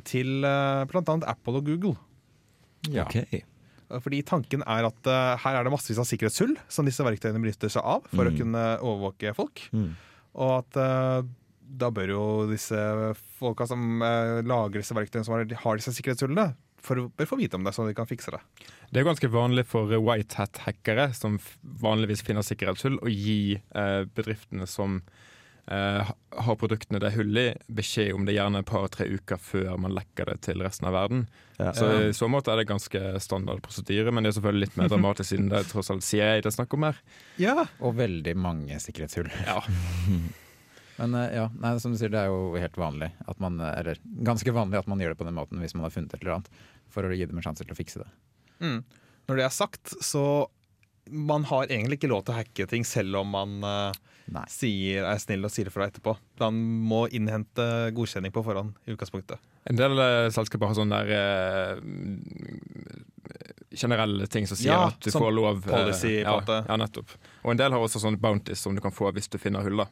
til 0.04 0.42
bl.a. 0.44 1.18
Apple 1.32 1.62
og 1.62 1.70
Google. 1.70 1.94
Ja. 2.92 3.06
Ok. 3.06 3.46
Fordi 4.02 4.20
tanken 4.26 4.64
er 4.66 4.88
at 4.88 5.08
uh, 5.10 5.36
her 5.42 5.58
er 5.58 5.66
det 5.66 5.72
massevis 5.74 6.00
av 6.02 6.08
sikkerhetshull 6.08 6.56
som 6.72 6.88
disse 6.88 7.04
verktøyene 7.06 7.42
benytter 7.42 7.72
seg 7.72 7.86
av 7.86 8.06
for 8.12 8.26
å 8.26 8.34
kunne 8.34 8.64
overvåke 8.80 9.34
folk. 9.36 9.62
Mm. 9.76 9.90
Og 10.36 10.52
at 10.58 10.78
uh, 10.80 11.20
da 11.66 11.90
bør 11.94 12.12
jo 12.12 12.24
disse 12.50 12.78
folka 13.38 13.66
som 13.68 14.02
uh, 14.02 14.42
lager 14.46 14.82
disse 14.82 14.96
verktøyene, 14.96 15.26
som 15.26 15.36
har, 15.36 15.46
har 15.62 15.80
disse 15.80 15.94
sikkerhetshullene, 15.96 16.50
for, 16.86 17.08
bør 17.18 17.28
få 17.28 17.38
vite 17.40 17.58
om 17.58 17.66
det, 17.66 17.74
så 17.74 17.86
de 17.86 17.94
kan 17.96 18.08
fikse 18.08 18.32
det. 18.34 18.40
Det 18.90 19.00
er 19.00 19.08
ganske 19.08 19.30
vanlig 19.32 19.66
for 19.68 19.90
white 19.90 20.38
hat-hackere, 20.38 21.08
som 21.16 21.38
vanligvis 21.82 22.22
finner 22.26 22.46
sikkerhetshull, 22.46 23.00
å 23.02 23.10
gi 23.10 23.56
eh, 23.56 24.02
bedriftene 24.16 24.68
som 24.70 25.00
eh, 25.66 26.12
har 26.46 26.56
produktene 26.60 27.00
det 27.02 27.10
er 27.10 27.16
hull 27.18 27.40
i, 27.40 27.46
beskjed 27.72 28.14
om 28.14 28.26
det 28.28 28.36
gjerne 28.36 28.62
et 28.62 28.68
par-tre 28.68 29.08
uker 29.10 29.40
før 29.42 29.76
man 29.82 29.94
lekker 29.96 30.30
det 30.30 30.38
til 30.46 30.62
resten 30.64 30.88
av 30.88 30.96
verden. 30.96 31.26
Ja. 31.58 31.72
Så 31.76 31.88
i 32.08 32.14
så 32.16 32.28
måte 32.30 32.52
er 32.52 32.60
det 32.60 32.68
ganske 32.70 33.02
standard 33.24 33.62
prosedyre, 33.64 34.12
men 34.12 34.24
det 34.24 34.32
er 34.32 34.38
selvfølgelig 34.38 34.66
litt 34.66 34.80
mer 34.80 34.90
dramatisk 34.92 35.32
siden 35.32 35.50
det 35.52 35.62
er 35.62 35.70
tross 35.70 35.92
alt 35.94 36.04
CIA 36.06 36.34
det 36.40 36.50
er 36.50 36.56
snakk 36.58 36.74
om 36.76 36.88
her. 36.88 36.98
Ja, 37.40 37.54
Og 37.80 37.96
veldig 37.98 38.36
mange 38.38 38.80
sikkerhetshull. 38.82 39.30
Ja. 39.46 39.62
Men 40.96 41.12
eh, 41.12 41.34
ja, 41.36 41.50
nei, 41.60 41.74
som 41.76 41.92
du 41.92 41.98
sier, 42.00 42.08
det 42.08 42.22
er 42.22 42.30
jo 42.32 42.56
helt 42.56 42.76
vanlig 42.80 43.10
at 43.28 43.40
man, 43.42 43.58
eh, 43.60 43.74
eller 43.82 43.98
ganske 44.24 44.54
vanlig 44.56 44.78
at 44.80 44.86
man 44.88 45.02
gjør 45.02 45.12
det 45.12 45.20
på 45.20 45.26
den 45.28 45.36
måten 45.36 45.60
hvis 45.60 45.74
man 45.76 45.84
har 45.84 45.92
funnet 45.92 46.14
et 46.14 46.22
eller 46.22 46.38
annet, 46.38 46.48
for 46.88 47.04
å 47.04 47.12
gi 47.12 47.26
dem 47.28 47.36
en 47.36 47.44
sjanse 47.44 47.66
til 47.66 47.74
å 47.74 47.76
fikse 47.76 48.00
det. 48.00 48.08
Mm. 48.64 48.78
Når 49.28 49.40
det 49.40 49.44
er 49.44 49.52
sagt, 49.52 49.92
så 50.00 50.24
man 51.12 51.44
har 51.50 51.68
egentlig 51.68 52.00
ikke 52.00 52.08
lov 52.08 52.24
til 52.24 52.32
å 52.32 52.38
hacke 52.38 52.66
ting 52.70 52.86
selv 52.88 53.20
om 53.20 53.28
man 53.36 53.58
Nei. 53.60 53.90
Sier, 54.50 55.04
er 55.06 55.18
snill 55.22 55.44
og 55.46 55.52
sier 55.54 55.70
fra 55.72 55.86
etterpå. 55.90 56.16
Man 56.42 56.58
må 56.90 57.04
innhente 57.14 57.66
godkjenning 57.96 58.32
på 58.34 58.42
forhånd 58.46 58.74
i 58.86 58.94
utgangspunktet. 58.96 59.38
En 59.66 59.78
del 59.78 59.98
eh, 59.98 60.28
selskaper 60.34 60.70
har 60.70 60.76
sånne 60.78 61.00
der 61.02 61.08
eh, 61.16 61.76
generelle 63.76 64.26
ting 64.30 64.46
som 64.46 64.56
sier 64.58 64.72
Ja, 64.72 64.86
at 64.92 65.00
du 65.02 65.10
sånn 65.10 65.22
får 65.24 65.34
lov 65.34 65.62
eh, 65.64 65.70
policy, 65.72 66.12
på 66.20 66.22
ja, 66.22 66.34
en 66.36 66.42
måte. 66.42 66.58
ja, 66.68 66.76
nettopp. 66.80 67.16
Og 67.42 67.50
en 67.54 67.60
del 67.60 67.74
har 67.74 67.82
også 67.82 68.02
sånne 68.02 68.20
bounties 68.22 68.62
som 68.62 68.74
du 68.76 68.82
kan 68.84 68.94
få 68.94 69.10
hvis 69.16 69.28
du 69.32 69.38
finner 69.42 69.64
hull. 69.66 69.82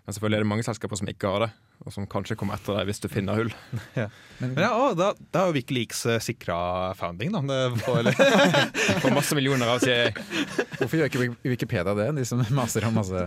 Men 0.00 0.16
selvfølgelig 0.16 0.38
er 0.40 0.44
det 0.46 0.48
mange 0.50 0.64
selskaper 0.64 0.96
som 0.96 1.08
ikke 1.12 1.28
har 1.30 1.42
det, 1.44 1.48
og 1.84 1.92
som 1.92 2.06
kanskje 2.10 2.34
kommer 2.40 2.56
etter 2.56 2.78
deg 2.78 2.88
hvis 2.88 3.02
du 3.04 3.06
finner 3.12 3.36
hull. 3.36 3.50
Men 4.40 4.56
ja, 4.58 4.70
å, 4.74 4.90
da, 4.98 5.10
da 5.30 5.42
har 5.44 5.50
jo 5.52 5.56
Wikileaks 5.58 6.00
uh, 6.08 6.16
sikra 6.24 6.56
founding, 6.98 7.34
da. 7.36 7.42
Det 7.44 7.82
får, 7.84 8.08
Får 9.04 9.14
masse 9.14 9.36
millioner 9.38 9.68
av 9.74 9.84
CIA. 9.84 10.08
Hvorfor 10.80 10.96
gjør 11.02 11.12
ikke 11.12 11.20
Wik- 11.26 11.50
Wikipedia 11.52 11.94
det, 12.00 12.08
de 12.16 12.24
som 12.26 12.40
maser 12.56 12.88
om 12.88 12.96
masse 12.96 13.26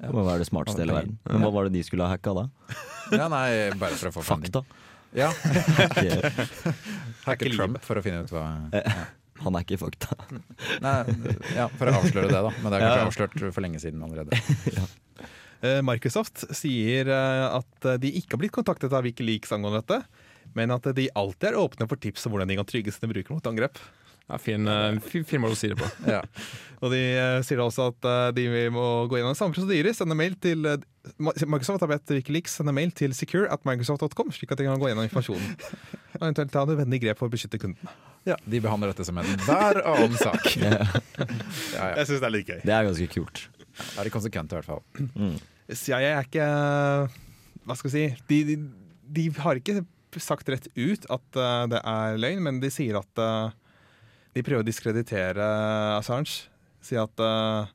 Det 0.00 0.10
må 0.12 0.22
være 0.26 0.42
det 0.42 0.48
smarteste 0.50 0.82
i 0.82 0.84
hele 0.84 0.96
verden. 0.98 1.14
Men 1.30 1.44
hva 1.46 1.52
var 1.54 1.68
det 1.68 1.72
de 1.78 1.82
skulle 1.86 2.04
ha 2.04 2.12
hacka 2.16 2.34
da? 2.36 2.46
Ja, 3.16 3.28
nei, 3.32 3.46
bare 3.80 3.96
for 3.96 4.10
å 4.10 4.14
få. 4.18 4.24
Fakta. 4.26 4.60
Ja. 5.16 5.30
Hacke 7.26 7.48
Trump 7.54 7.78
for 7.84 7.98
å 8.00 8.02
finne 8.04 8.24
ut 8.26 8.32
hva 8.34 8.42
Han 9.44 9.56
er 9.58 9.64
ikke 9.66 9.76
fakta. 9.80 10.16
Nei, 10.84 10.94
ja, 11.56 11.66
for 11.76 11.90
å 11.90 11.96
avsløre 12.00 12.30
det, 12.30 12.38
da. 12.40 12.52
Men 12.62 12.72
det 12.72 12.78
er 12.78 12.84
kanskje 12.86 13.00
Ja. 13.02 13.08
avslørt 13.10 13.52
for 13.52 13.64
lenge 13.64 13.80
siden 13.82 14.04
allerede. 14.04 14.38
ja. 14.72 14.86
Microsoft 15.84 16.44
sier 16.56 17.08
eh, 17.10 17.44
at 17.58 17.86
de 18.00 18.10
ikke 18.20 18.36
har 18.36 18.40
blitt 18.42 18.54
kontaktet 18.54 18.92
av 18.96 19.04
Wikileaks 19.04 19.52
angående 19.56 19.80
dette, 19.82 19.98
men 20.56 20.72
at 20.72 20.88
de 20.96 21.08
alltid 21.16 21.50
er 21.50 21.58
åpne 21.60 21.88
for 21.90 22.00
tips 22.00 22.24
om 22.28 22.32
hvordan 22.36 22.48
de 22.52 22.56
kan 22.60 22.68
trygge 22.68 22.92
sine 22.94 23.08
brukere 23.12 23.36
mot 23.36 23.48
angrep. 23.50 23.80
Ja, 24.26 24.38
fin, 24.38 24.66
eh, 24.66 24.96
fin, 25.06 25.24
fin 25.24 25.42
måte 25.42 25.54
å 25.54 25.58
si 25.58 25.68
det 25.70 25.76
på. 25.78 25.86
Ja. 26.10 26.18
Og 26.82 26.90
de 26.92 26.98
uh, 27.14 27.38
sier 27.46 27.60
også 27.62 27.86
at 27.92 28.06
uh, 28.08 28.28
de 28.34 28.46
må 28.74 28.82
gå 29.08 29.20
gjennom 29.20 29.36
samme 29.38 29.54
prosedyre. 29.54 29.92
Sende 29.96 30.16
mail 30.18 30.34
til 30.42 30.66
uh, 30.66 30.74
Microsoft 31.22 31.84
har 31.84 31.90
bedt 31.92 32.10
Wikileaks 32.12 32.58
sende 32.58 32.74
mail 32.74 32.90
til 32.96 33.14
secure 33.16 33.46
at 33.54 33.62
microsoft.com, 33.68 34.32
slik 34.34 34.52
at 34.52 34.60
de 34.60 34.66
kan 34.66 34.80
gå 34.82 34.90
gjennom 34.90 35.06
informasjonen. 35.06 35.54
Og 36.18 36.24
eventuelt 36.26 36.52
ta 36.52 36.64
nødvendige 36.66 37.06
grep 37.06 37.20
for 37.20 37.30
å 37.30 37.32
beskytte 37.32 37.60
kunden. 37.62 37.92
ja, 38.26 38.36
De 38.44 38.60
behandler 38.64 38.90
dette 38.92 39.06
som 39.06 39.18
en 39.22 39.30
hver 39.46 39.82
annen 39.84 40.18
sak. 40.20 40.48
Ja, 40.56 40.72
ja. 41.76 41.92
Jeg 42.00 42.08
syns 42.08 42.22
det 42.22 42.26
er 42.26 42.32
litt 42.32 42.50
gøy. 42.50 42.58
Det 42.64 42.72
er 42.72 42.86
ganske 42.88 43.06
kult. 43.12 43.42
Da 43.76 44.00
er 44.00 44.08
de 44.08 44.12
konsekvente, 44.14 44.56
i 44.56 44.58
hvert 44.58 44.68
fall. 44.68 44.82
Mm. 45.14 45.36
CIA 45.76 45.98
er 46.08 46.26
ikke 46.26 46.46
Hva 47.66 47.76
skal 47.76 47.90
vi 47.90 47.92
si 47.92 48.04
de, 48.30 48.38
de, 48.48 48.56
de 49.18 49.26
har 49.44 49.60
ikke 49.60 49.84
sagt 50.22 50.48
rett 50.50 50.66
ut 50.72 51.06
at 51.12 51.40
det 51.70 51.80
er 51.82 52.18
løgn, 52.20 52.42
men 52.46 52.60
de 52.62 52.70
sier 52.72 52.96
at 52.98 53.22
de 54.36 54.42
prøver 54.44 54.60
å 54.62 54.66
diskreditere 54.68 55.46
Assange. 55.96 56.42
Sier 56.84 57.06
at 57.06 57.22
uh, 57.24 57.70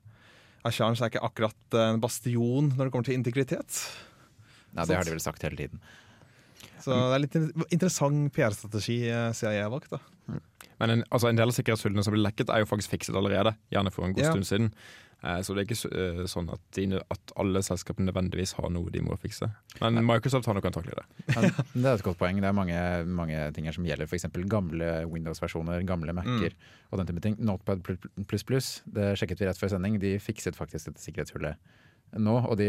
Assange 0.68 1.02
er 1.02 1.10
ikke 1.10 1.24
akkurat 1.26 1.76
en 1.80 1.98
bastion 2.02 2.70
når 2.76 2.86
det 2.86 2.92
kommer 2.94 3.08
til 3.08 3.18
integritet. 3.18 3.80
Nei, 4.72 4.86
det 4.88 4.94
har 4.96 5.04
de 5.08 5.12
vel 5.16 5.20
sagt 5.24 5.42
hele 5.44 5.58
tiden. 5.58 5.82
Så 6.82 6.94
det 6.94 7.16
er 7.18 7.22
litt 7.26 7.34
in- 7.38 7.66
interessant 7.74 8.30
PR-strategi 8.34 9.02
eh, 9.10 9.28
CIA 9.36 9.66
har 9.66 9.70
valgt. 9.74 9.90
da 9.92 9.98
Men 10.80 10.90
en, 10.96 11.02
altså, 11.14 11.28
en 11.28 11.38
del 11.38 11.50
av 11.52 11.54
sikkerhetshullene 11.54 12.02
som 12.06 12.14
ble 12.14 12.22
lekket, 12.24 12.48
er 12.50 12.62
jo 12.64 12.70
faktisk 12.70 12.94
fikset 12.94 13.14
allerede. 13.18 13.52
Gjerne 13.74 13.92
for 13.94 14.06
en 14.08 14.14
god 14.16 14.24
Ja. 14.24 14.32
stund 14.32 14.48
siden. 14.48 14.70
Eh, 15.22 15.40
så 15.46 15.54
det 15.54 15.62
er 15.62 15.68
ikke 15.68 15.90
eh, 15.94 16.22
sånn 16.30 16.48
at, 16.52 16.62
de, 16.76 16.86
at 16.98 17.34
alle 17.40 17.62
selskapene 17.64 18.08
nødvendigvis 18.08 18.56
har 18.58 18.72
noe 18.74 18.90
de 18.92 19.02
må 19.04 19.16
fikse. 19.22 19.48
Men 19.80 20.00
Microsoft 20.06 20.48
har 20.50 20.58
nok 20.58 20.66
antakelig 20.72 20.98
det. 20.98 21.06
Men 21.36 21.84
det 21.84 21.84
er 21.84 21.94
et 21.94 22.06
godt 22.06 22.20
poeng. 22.20 22.40
Det 22.42 22.50
er 22.50 22.56
mange, 22.56 22.80
mange 23.20 23.44
ting 23.56 23.68
her 23.68 23.76
som 23.76 23.86
gjelder 23.86 24.10
f.eks. 24.10 24.26
gamle 24.50 24.90
Windows-versjoner, 25.12 25.84
gamle 25.88 26.16
Mac-er 26.16 26.56
og 26.90 27.00
den 27.00 27.12
type 27.12 27.22
ting. 27.24 27.38
Notepad 27.42 27.84
pluss 27.86 28.46
pluss, 28.48 28.72
det 28.90 29.12
sjekket 29.20 29.42
vi 29.42 29.50
rett 29.50 29.60
før 29.60 29.76
sending, 29.76 30.00
de 30.02 30.16
fikset 30.22 30.58
faktisk 30.58 30.90
dette 30.90 31.04
sikkerhetshullet 31.04 31.72
nå. 32.20 32.36
Og 32.42 32.58
de, 32.60 32.68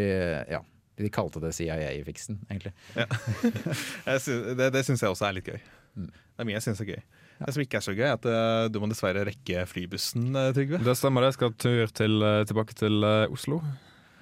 ja, 0.51 0.61
de 1.01 1.09
kalte 1.13 1.41
det 1.43 1.55
CIA-fiksen, 1.57 2.43
egentlig. 2.51 2.73
Sy 4.23 4.37
det 4.59 4.69
det 4.75 4.85
syns 4.85 5.03
jeg 5.03 5.13
også 5.15 5.29
er 5.29 5.39
litt 5.39 5.49
gøy. 5.49 5.63
Det 5.93 6.41
er 6.41 6.49
mye 6.49 6.57
jeg 6.57 6.65
syns 6.67 6.81
er 6.83 6.89
gøy. 6.93 7.01
Det 7.43 7.53
som 7.55 7.63
ikke 7.63 7.79
er 7.79 7.83
så 7.85 7.93
gøy, 7.95 8.05
er 8.07 8.15
at 8.15 8.27
eh, 8.29 8.67
du 8.71 8.79
må 8.81 8.87
dessverre 8.91 9.25
rekke 9.27 9.65
flybussen, 9.69 10.29
eh, 10.39 10.51
Trygve. 10.55 10.79
Det 10.85 10.95
stemmer, 10.97 11.25
det. 11.25 11.33
Jeg 11.33 11.37
skal 11.39 11.55
tur 11.65 11.93
til, 11.99 12.19
eh, 12.23 12.43
tilbake 12.49 12.77
til 12.77 13.07
Oslo. 13.33 13.59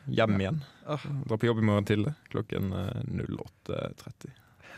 Hjem 0.10 0.40
igjen. 0.42 0.62
Ah. 0.90 1.04
Dra 1.28 1.38
på 1.38 1.46
jobb 1.46 1.62
i 1.62 1.66
morgen 1.68 1.86
tidlig 1.88 2.14
klokken 2.34 2.72
eh, 2.74 3.02
08.30. 3.22 4.32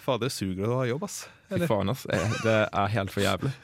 Fader, 0.03 0.31
suger 0.33 0.67
å 0.67 0.81
ha 0.81 0.87
jobb, 0.89 1.05
ass. 1.07 1.21
Fy 1.47 1.61
faen, 1.69 1.93
ass. 1.93 2.03
Det 2.43 2.57
er 2.65 2.93
helt 2.97 3.13
for 3.13 3.23
jævlig. 3.23 3.53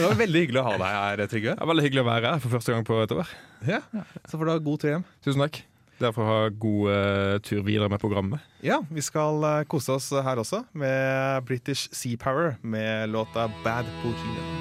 Det 0.00 0.06
var 0.06 0.14
veldig 0.16 0.40
hyggelig 0.40 0.60
å 0.62 0.64
ha 0.64 0.76
deg 0.80 0.94
her, 0.96 1.20
Trygve. 1.28 1.52
Det 1.58 1.60
er 1.60 1.68
veldig 1.68 1.82
hyggelig 1.84 2.00
å 2.00 2.06
være 2.06 2.30
her 2.32 2.40
for 2.40 2.54
første 2.54 2.72
gang 2.72 2.86
på 2.88 2.96
et 3.02 3.12
år. 3.12 3.32
Ja. 3.68 3.80
Så 4.24 4.38
får 4.38 4.48
du 4.48 4.52
ha 4.54 4.62
god 4.64 4.80
tur 4.80 4.94
hjem. 4.94 5.04
Tusen 5.26 5.44
takk. 5.44 5.58
Derfor 6.00 6.24
ha 6.24 6.38
god 6.48 6.88
uh, 6.88 7.34
tur 7.44 7.60
videre 7.66 7.90
med 7.92 8.00
programmet. 8.00 8.40
Ja, 8.64 8.78
vi 8.88 9.02
skal 9.04 9.44
uh, 9.44 9.62
kose 9.68 9.92
oss 9.98 10.08
her 10.16 10.40
også 10.40 10.62
med 10.72 11.44
British 11.48 11.90
Sea 11.92 12.16
Power 12.20 12.54
med 12.62 13.12
låta 13.12 13.50
Bad 13.64 13.88
Bohemian. 14.00 14.56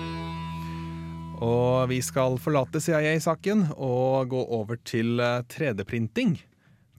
Og 1.40 1.88
vi 1.88 2.02
skal 2.04 2.36
forlate 2.44 2.82
CIA-saken 2.84 3.70
og 3.78 4.28
gå 4.34 4.42
over 4.58 4.76
til 4.84 5.22
eh, 5.24 5.38
3D-printing, 5.48 6.34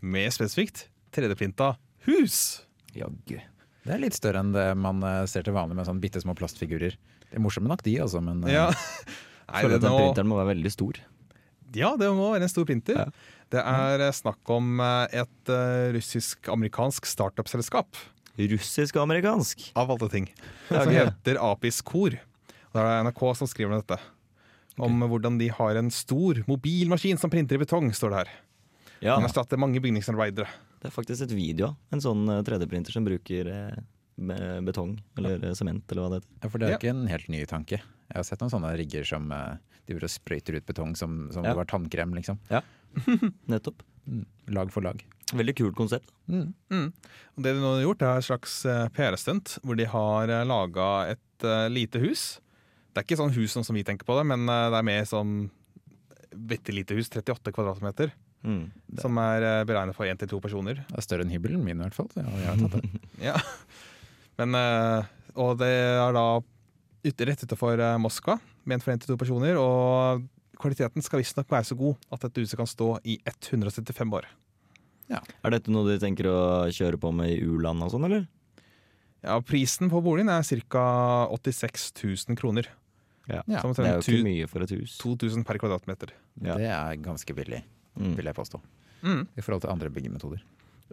med 0.01 0.33
spesifikt 0.33 0.87
3D-printa 1.13 1.75
hus. 2.07 2.39
Jaggu. 2.97 3.37
Det 3.85 3.93
er 3.93 4.01
litt 4.01 4.17
større 4.17 4.41
enn 4.41 4.55
det 4.57 4.65
man 4.81 5.05
eh, 5.05 5.27
ser 5.29 5.45
til 5.45 5.53
vanlig 5.53 5.77
med 5.77 5.91
sånn 5.91 6.01
bitte 6.01 6.23
små 6.25 6.33
plastfigurer. 6.39 6.97
Det 7.29 7.37
er 7.37 7.45
morsomme 7.45 7.69
nok 7.69 7.85
de, 7.85 7.99
altså, 8.01 8.25
men 8.25 8.41
eh, 8.49 8.57
Ja. 8.57 8.71
Nei, 9.51 9.65
Føler 9.67 9.77
at 9.77 9.85
den 9.85 9.93
nå, 9.93 10.01
printeren 10.07 10.31
må 10.31 10.41
være 10.41 10.53
veldig 10.55 10.71
stor. 10.73 10.99
ja, 11.75 11.93
det 12.01 12.09
må 12.15 12.33
være 12.33 12.47
en 12.49 12.53
stor 12.53 12.65
printer. 12.69 13.01
Ja. 13.03 13.40
Det 13.51 13.63
er 13.67 14.03
eh, 14.07 14.13
snakk 14.15 14.51
om 14.55 14.79
eh, 14.81 15.21
et 15.25 15.51
eh, 15.51 15.91
russisk-amerikansk 15.97 17.07
startup-selskap 17.11 17.99
Russisk-amerikansk? 18.41 19.73
av 19.77 19.91
alle 19.91 20.09
ting. 20.09 20.29
Som 20.69 20.93
heter 20.95 21.37
Apis 21.43 21.81
Kor. 21.85 22.15
Og 22.71 22.79
Det 22.79 22.85
er 22.87 23.03
NRK 23.05 23.23
som 23.37 23.51
skriver 23.51 23.75
om 23.75 23.83
dette. 23.83 23.99
Om 24.81 25.03
hvordan 25.11 25.37
de 25.41 25.51
har 25.53 25.77
en 25.77 25.91
stor 25.93 26.39
mobilmaskin 26.47 27.19
som 27.21 27.29
printer 27.33 27.59
i 27.59 27.61
betong, 27.65 27.91
står 27.93 28.15
det 28.15 28.21
her. 28.23 28.31
Ja, 29.01 29.17
Den 29.19 29.27
erstatter 29.29 29.61
mange 29.61 29.81
bygningsarbeidere. 29.83 30.49
det 30.81 30.89
er 30.89 30.95
faktisk 30.95 31.27
et 31.27 31.35
video 31.37 31.75
en 31.93 32.01
sånn 32.01 32.23
eh, 32.31 32.41
3D-printer 32.47 32.95
som 32.95 33.05
bruker 33.05 33.51
betong 34.21 34.99
eller 35.19 35.45
eh, 35.51 35.55
sement 35.57 35.85
eller 35.93 36.03
hva 36.05 36.11
det 36.13 36.21
heter. 36.21 36.33
Ja, 36.45 36.49
for 36.53 36.59
det 36.59 36.67
er 36.67 36.71
Ja. 36.71 36.77
jo 36.77 36.81
ikke 36.83 36.95
en 36.97 37.07
helt 37.09 37.29
ny 37.33 37.45
tanke. 37.47 37.79
Jeg 37.81 38.17
har 38.19 38.27
sett 38.27 38.41
noen 38.43 38.51
sånne 38.53 38.73
rigger 38.77 39.05
som 39.07 39.29
De 39.31 39.95
driver 39.95 40.05
og 40.05 40.11
sprøyter 40.13 40.57
ut 40.59 40.67
betong 40.67 40.97
som, 40.97 41.31
som 41.33 41.45
Ja. 41.45 41.51
det 41.51 41.57
var 41.57 41.65
tannkrem, 41.71 42.13
liksom. 42.15 42.39
Ja, 42.51 42.61
Nettopp. 43.51 43.83
Lag 44.51 44.71
for 44.73 44.83
lag. 44.83 45.03
Veldig 45.33 45.55
kult 45.57 45.77
konsept. 45.79 46.11
Mm. 46.29 46.53
Og 46.71 47.43
det 47.45 47.53
de 47.55 47.61
nå 47.63 47.75
har 47.77 47.83
gjort, 47.85 48.03
er 48.03 48.19
et 48.19 48.27
slags 48.27 48.55
eh, 48.67 48.89
PR-stunt 48.97 49.59
hvor 49.63 49.77
de 49.79 49.85
har 49.87 50.29
uh, 50.31 50.45
laga 50.49 50.87
et 51.13 51.45
uh, 51.47 51.69
lite 51.71 52.01
hus. 52.03 52.41
Det 52.91 52.99
er 52.99 53.07
ikke 53.07 53.21
sånn 53.21 53.35
hus 53.37 53.53
sånn 53.55 53.65
som 53.67 53.77
vi 53.79 53.85
tenker 53.87 54.05
på 54.09 54.17
det, 54.19 54.25
men 54.27 54.49
eh, 54.51 54.71
det 54.73 54.81
er 54.81 54.89
mer 54.89 55.05
sånn 55.07 55.51
bitte 56.35 56.75
lite 56.75 56.95
hus, 56.99 57.09
38 57.11 57.53
kvadratmeter, 57.55 58.11
Mm. 58.41 58.71
som 58.97 59.19
er 59.21 59.45
uh, 59.45 59.65
beregnet 59.69 59.93
for 59.95 60.09
én 60.09 60.17
til 60.17 60.27
to 60.31 60.39
personer. 60.41 60.79
Det 60.89 60.97
er 60.97 61.05
større 61.05 61.27
enn 61.27 61.31
hybelen 61.35 61.61
min, 61.63 61.77
i 61.77 61.85
hvert 61.85 61.93
fall. 61.93 62.09
så 62.09 62.25
Ja, 63.21 63.37
Ja. 64.39 64.45
Men, 64.47 64.55
eh, 64.55 65.05
og 65.37 65.59
det 65.61 65.69
er 65.71 66.13
da 66.17 66.25
rett 67.05 67.45
utenfor 67.45 67.81
eh, 67.81 67.97
Moskva, 67.99 68.39
ment 68.69 68.83
for 68.85 68.97
til 68.97 69.15
to 69.15 69.17
personer. 69.21 69.57
Og 69.61 70.27
kvaliteten 70.61 71.03
skal 71.03 71.21
visstnok 71.23 71.49
være 71.51 71.65
så 71.71 71.77
god 71.79 71.97
at 72.13 72.21
dette 72.27 72.41
huset 72.45 72.57
kan 72.61 72.67
stå 72.69 72.99
i 73.05 73.19
175 73.25 74.13
år. 74.13 74.27
Er 75.11 75.51
dette 75.51 75.73
noe 75.73 75.89
du 75.89 75.97
tenker 75.99 76.29
å 76.31 76.41
kjøre 76.71 76.99
på 77.01 77.11
med 77.13 77.33
i 77.33 77.41
u-land 77.43 77.83
og 77.83 77.91
sånn, 77.91 78.05
eller? 78.07 78.29
Ja, 79.25 79.41
Prisen 79.45 79.91
på 79.91 80.01
boligen 80.05 80.31
er 80.33 80.45
ca. 80.71 80.85
86 81.35 81.91
000 82.31 82.39
kroner. 82.39 82.69
Ja. 83.29 83.43
Ja, 83.47 83.61
Det 83.63 83.85
er 83.85 83.99
jo 83.99 84.05
ikke 84.05 84.25
mye 84.27 84.47
for 84.49 84.63
et 84.65 84.71
hus. 84.71 84.97
2000 84.99 85.45
per 85.47 85.59
kvadratmeter. 85.59 86.11
Ja. 86.43 86.55
Det 86.57 86.71
er 86.71 86.97
ganske 87.03 87.35
billig, 87.35 87.63
Mm. 87.99 88.15
vil 88.17 88.25
jeg 88.25 88.35
påstå. 88.35 88.61
Mm. 89.03 89.27
I 89.37 89.41
forhold 89.43 89.63
til 89.63 89.71
andre 89.71 89.91
byggemetoder. 89.91 90.41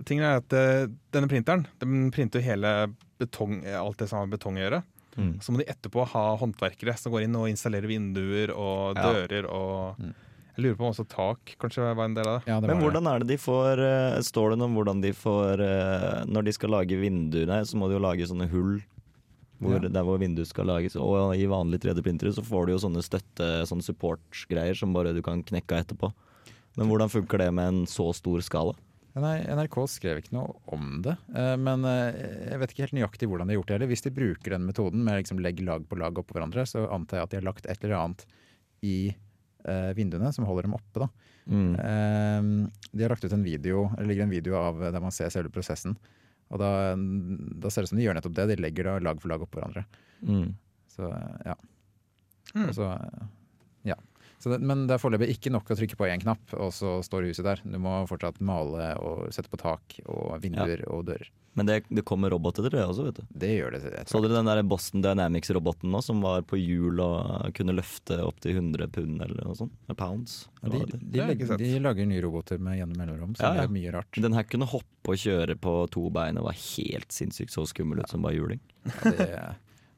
Tingen 0.05 0.23
er 0.27 0.37
at 0.41 0.53
eh, 0.53 0.87
Denne 1.15 1.27
printeren 1.31 1.65
den 1.81 2.11
printer 2.13 2.43
hele 2.45 2.93
betong, 3.17 3.63
alt 3.65 3.97
det 3.97 4.09
som 4.09 4.19
har 4.19 4.27
med 4.27 4.37
betong 4.37 4.57
å 4.59 4.61
gjøre. 4.61 4.83
Mm. 5.17 5.31
Så 5.41 5.49
må 5.51 5.57
de 5.57 5.65
etterpå 5.71 6.03
ha 6.11 6.25
håndverkere 6.37 6.93
som 7.01 7.11
går 7.11 7.23
inn 7.25 7.35
og 7.39 7.47
installerer 7.49 7.89
vinduer 7.89 8.51
og 8.53 8.95
Ja. 8.99 9.07
dører. 9.13 9.47
og 9.49 9.97
Mm. 9.99 10.13
Jeg 10.57 10.63
lurer 10.65 10.75
på 10.77 10.85
om 10.85 10.91
også 10.93 11.07
tak 11.07 11.55
kanskje 11.61 11.95
var 11.95 12.05
en 12.05 12.13
del 12.15 12.25
av 12.27 12.39
det. 12.39 12.47
Ja, 12.49 12.59
det 12.59 12.67
Men 12.67 12.81
hvordan 12.81 13.07
er 13.07 13.19
det 13.19 13.27
de 13.27 13.37
får 13.37 13.77
eh, 13.77 14.19
Står 14.21 14.49
det 14.51 14.57
noe 14.57 14.65
om 14.69 14.75
hvordan 14.75 15.01
de 15.01 15.11
får 15.13 15.59
eh, 15.61 16.25
Når 16.25 16.43
de 16.45 16.51
skal 16.53 16.69
lage 16.69 16.97
vinduene, 16.97 17.61
så 17.65 17.75
må 17.77 17.87
de 17.87 17.93
jo 17.93 17.99
lage 18.01 18.25
sånne 18.27 18.49
hull 18.49 18.81
hvor, 19.61 19.81
Ja. 19.81 19.89
der 19.89 20.03
hvor 20.03 20.19
vinduet 20.19 20.47
skal 20.47 20.65
lages. 20.65 20.95
Og 20.95 21.33
i 21.35 21.45
vanlige 21.49 21.81
3D-printere 21.89 22.29
så 22.33 22.43
får 22.45 22.67
du 22.67 22.73
jo 22.73 22.77
sånne 22.77 23.01
støtte, 23.01 23.65
sånne 23.65 23.81
support-greier 23.81 24.77
som 24.77 24.93
bare 24.93 25.13
du 25.13 25.21
kan 25.23 25.41
knekke 25.41 25.73
av 25.73 25.81
etterpå. 25.85 26.13
Men 26.77 26.87
hvordan 26.89 27.09
funker 27.09 27.39
det 27.39 27.51
med 27.53 27.67
en 27.67 27.85
så 27.89 28.13
stor 28.13 28.37
skala? 28.45 28.75
Nei, 29.17 29.37
NRK 29.49 29.77
skrev 29.89 30.19
ikke 30.21 30.35
noe 30.35 30.55
om 30.75 30.99
det, 31.05 31.15
eh, 31.33 31.55
men 31.57 31.85
eh, 31.89 32.17
jeg 32.51 32.59
vet 32.61 32.73
ikke 32.73 32.83
helt 32.85 32.97
nøyaktig 32.97 33.29
hvordan 33.29 33.49
de 33.49 33.55
har 33.55 33.59
gjort 33.61 33.71
det 33.71 33.77
heller. 33.77 33.89
Hvis 33.91 34.05
de 34.05 34.13
bruker 34.13 34.53
den 34.53 34.67
metoden 34.67 35.05
med 35.05 35.21
liksom 35.21 35.41
legge 35.41 35.65
lag 35.65 35.87
på 35.89 35.97
lag 35.97 36.19
oppå 36.21 36.37
hverandre, 36.37 36.65
så 36.69 36.85
antar 36.93 37.21
jeg 37.21 37.27
at 37.27 37.33
de 37.33 37.39
har 37.39 37.47
lagt 37.47 37.65
et 37.65 37.87
eller 37.87 37.97
annet 37.97 38.27
i 38.85 38.97
eh, 39.09 39.89
vinduene 39.97 40.29
som 40.35 40.45
holder 40.45 40.67
dem 40.67 40.77
oppe. 40.77 41.05
Da. 41.05 41.09
Mm. 41.49 41.71
Eh, 41.87 42.91
de 42.91 43.05
har 43.05 43.15
lagt 43.15 43.25
ut 43.25 43.33
en 43.33 43.47
video, 43.47 43.87
eller 43.95 44.11
ligger 44.11 44.27
en 44.27 44.35
video 44.35 44.59
av 44.59 44.85
der 44.85 45.01
man 45.03 45.15
ser 45.15 45.33
selve 45.33 45.53
prosessen. 45.55 45.97
Og 46.53 46.61
da, 46.61 46.69
da 46.95 47.71
ser 47.71 47.83
det 47.83 47.89
ut 47.89 47.95
som 47.95 47.99
de 47.99 48.05
gjør 48.05 48.19
nettopp 48.19 48.37
det. 48.37 48.51
De 48.53 48.61
legger 48.61 48.87
da 48.87 48.99
lag 49.03 49.17
for 49.19 49.33
lag 49.33 49.41
oppå 49.43 49.59
hverandre. 49.59 49.83
Mm. 50.21 50.53
Så 50.93 51.09
ja. 51.43 51.57
Mm. 52.53 52.69
Og. 52.69 52.75
Så 52.77 52.91
det, 54.43 54.59
men 54.61 54.85
det 54.87 54.93
er 54.97 55.01
foreløpig 55.01 55.31
ikke 55.33 55.49
nok 55.51 55.71
å 55.73 55.77
trykke 55.79 55.97
på 55.97 56.05
én 56.11 56.21
knapp, 56.21 56.53
og 56.61 56.69
så 56.75 56.99
står 57.03 57.25
huset 57.31 57.45
der. 57.47 57.61
Du 57.65 57.79
må 57.81 57.95
fortsatt 58.09 58.37
male 58.45 58.91
og 59.01 59.27
sette 59.33 59.49
på 59.49 59.57
tak 59.57 59.97
og 60.05 60.37
vinduer 60.43 60.83
og 60.93 61.07
dører. 61.09 61.31
Men 61.57 61.65
det, 61.65 61.77
det 61.89 62.03
kommer 62.05 62.29
roboter 62.29 62.67
til 62.67 62.75
det 62.75 62.83
også, 62.85 63.07
vet 63.07 63.17
du. 63.17 63.23
Det 63.33 63.49
gjør 63.55 63.71
det. 63.73 63.79
Så 64.05 64.19
dere 64.21 64.35
den 64.37 64.45
der 64.45 64.59
Boston 64.69 65.01
Dynamics-roboten 65.01 65.89
nå, 65.89 66.03
som 66.05 66.19
var 66.21 66.43
på 66.45 66.59
hjul 66.61 67.01
og 67.01 67.49
kunne 67.57 67.73
løfte 67.73 68.19
opp 68.21 68.37
til 68.45 68.59
100 68.59 68.91
pund 68.93 69.23
eller 69.25 69.41
noe 69.41 69.57
sånt? 69.57 69.73
Eller 69.87 69.97
pounds? 69.97 70.35
Ja, 70.61 70.67
Eller 70.69 70.85
de, 70.91 70.99
de, 71.01 71.23
legger- 71.31 71.57
de 71.57 71.71
lager 71.81 72.05
nye 72.13 72.21
roboter 72.27 72.61
med 72.61 72.77
gjennom 72.77 73.01
mellomrom, 73.01 73.33
så 73.33 73.41
Ja, 73.41 73.49
ja. 73.55 73.63
det 73.63 73.71
er 73.71 73.73
mye 73.73 73.95
rart. 73.97 74.21
Den 74.21 74.37
her 74.37 74.45
kunne 74.45 74.69
hoppe 74.69 75.15
og 75.15 75.17
kjøre 75.23 75.57
på 75.57 75.73
to 75.97 76.05
bein 76.13 76.37
og 76.37 76.45
var 76.51 76.61
helt 76.61 77.09
sinnssykt 77.17 77.57
så 77.57 77.65
skummel 77.73 78.05
ut 78.05 78.13
som 78.13 78.21
bare 78.21 78.37
juling. 78.37 78.61
Ja, 78.85 79.15
det, 79.17 79.31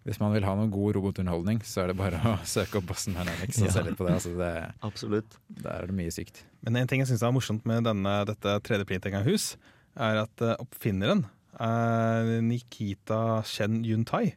hvis 0.07 0.19
man 0.21 0.31
vil 0.33 0.45
ha 0.47 0.53
noen 0.55 0.71
god 0.73 0.95
robotunderholdning, 0.95 1.59
så 1.67 1.83
er 1.83 1.91
det 1.91 1.97
bare 1.99 2.19
å 2.23 2.35
søke 2.55 2.79
opp 2.79 2.87
Boston 2.91 3.17
Dynamics 3.19 3.59
og 3.61 3.67
Ja. 3.67 3.73
se 3.75 3.83
litt 3.87 3.97
på 3.99 4.07
det. 4.07 4.13
Altså 4.19 4.31
det 4.39 4.51
Absolutt. 4.89 5.37
der 5.59 5.83
er 5.83 5.89
det 5.91 5.97
mye 5.99 6.13
sykt. 6.15 6.43
Men 6.65 6.79
en 6.81 6.87
ting 6.91 7.03
jeg 7.03 7.11
syns 7.11 7.23
er 7.27 7.35
morsomt 7.35 7.65
med 7.69 7.83
denne, 7.89 8.15
dette 8.29 8.57
3D-printinga 8.67 9.21
av 9.23 9.27
hus, 9.29 9.53
er 9.99 10.21
at 10.23 10.45
eh, 10.45 10.55
oppfinneren 10.63 11.25
er 11.59 12.35
Nikita 12.45 13.41
Chen 13.49 13.81
Yuntai. 13.85 14.35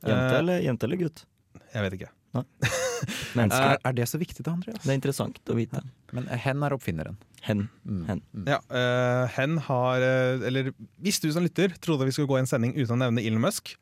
Jente 0.00 0.16
Eh, 0.32 0.38
eller, 0.40 0.62
jente 0.64 0.86
eller 0.88 0.96
gutt? 0.96 1.26
Jeg 1.74 1.82
vet 1.84 1.98
ikke. 2.00 2.10
Er, 3.40 3.78
er 3.80 3.94
det 3.96 4.04
så 4.10 4.18
viktig 4.20 4.44
da, 4.44 4.52
Andreas? 4.52 4.82
Det 4.84 4.90
er 4.92 4.98
interessant 4.98 5.38
å 5.50 5.54
vite. 5.56 5.80
Men 6.14 6.26
hen 6.28 6.62
er 6.66 6.74
oppfinneren. 6.76 7.16
Hen. 7.46 7.62
Mm. 7.88 8.02
Hen. 8.08 8.20
Mm. 8.36 8.44
Ja, 8.52 8.58
uh, 8.68 9.24
hen 9.32 9.54
har 9.64 10.04
eh, 10.04 10.42
Eller 10.50 10.68
hvis 11.00 11.20
du 11.24 11.30
som 11.32 11.40
lytter 11.46 11.72
trodde 11.80 12.04
vi 12.04 12.12
skulle 12.12 12.28
gå 12.28 12.36
i 12.36 12.42
en 12.42 12.50
sending 12.50 12.74
uten 12.76 12.92
å 12.98 13.00
nevne 13.00 13.24
Elon 13.24 13.40
Musk, 13.40 13.72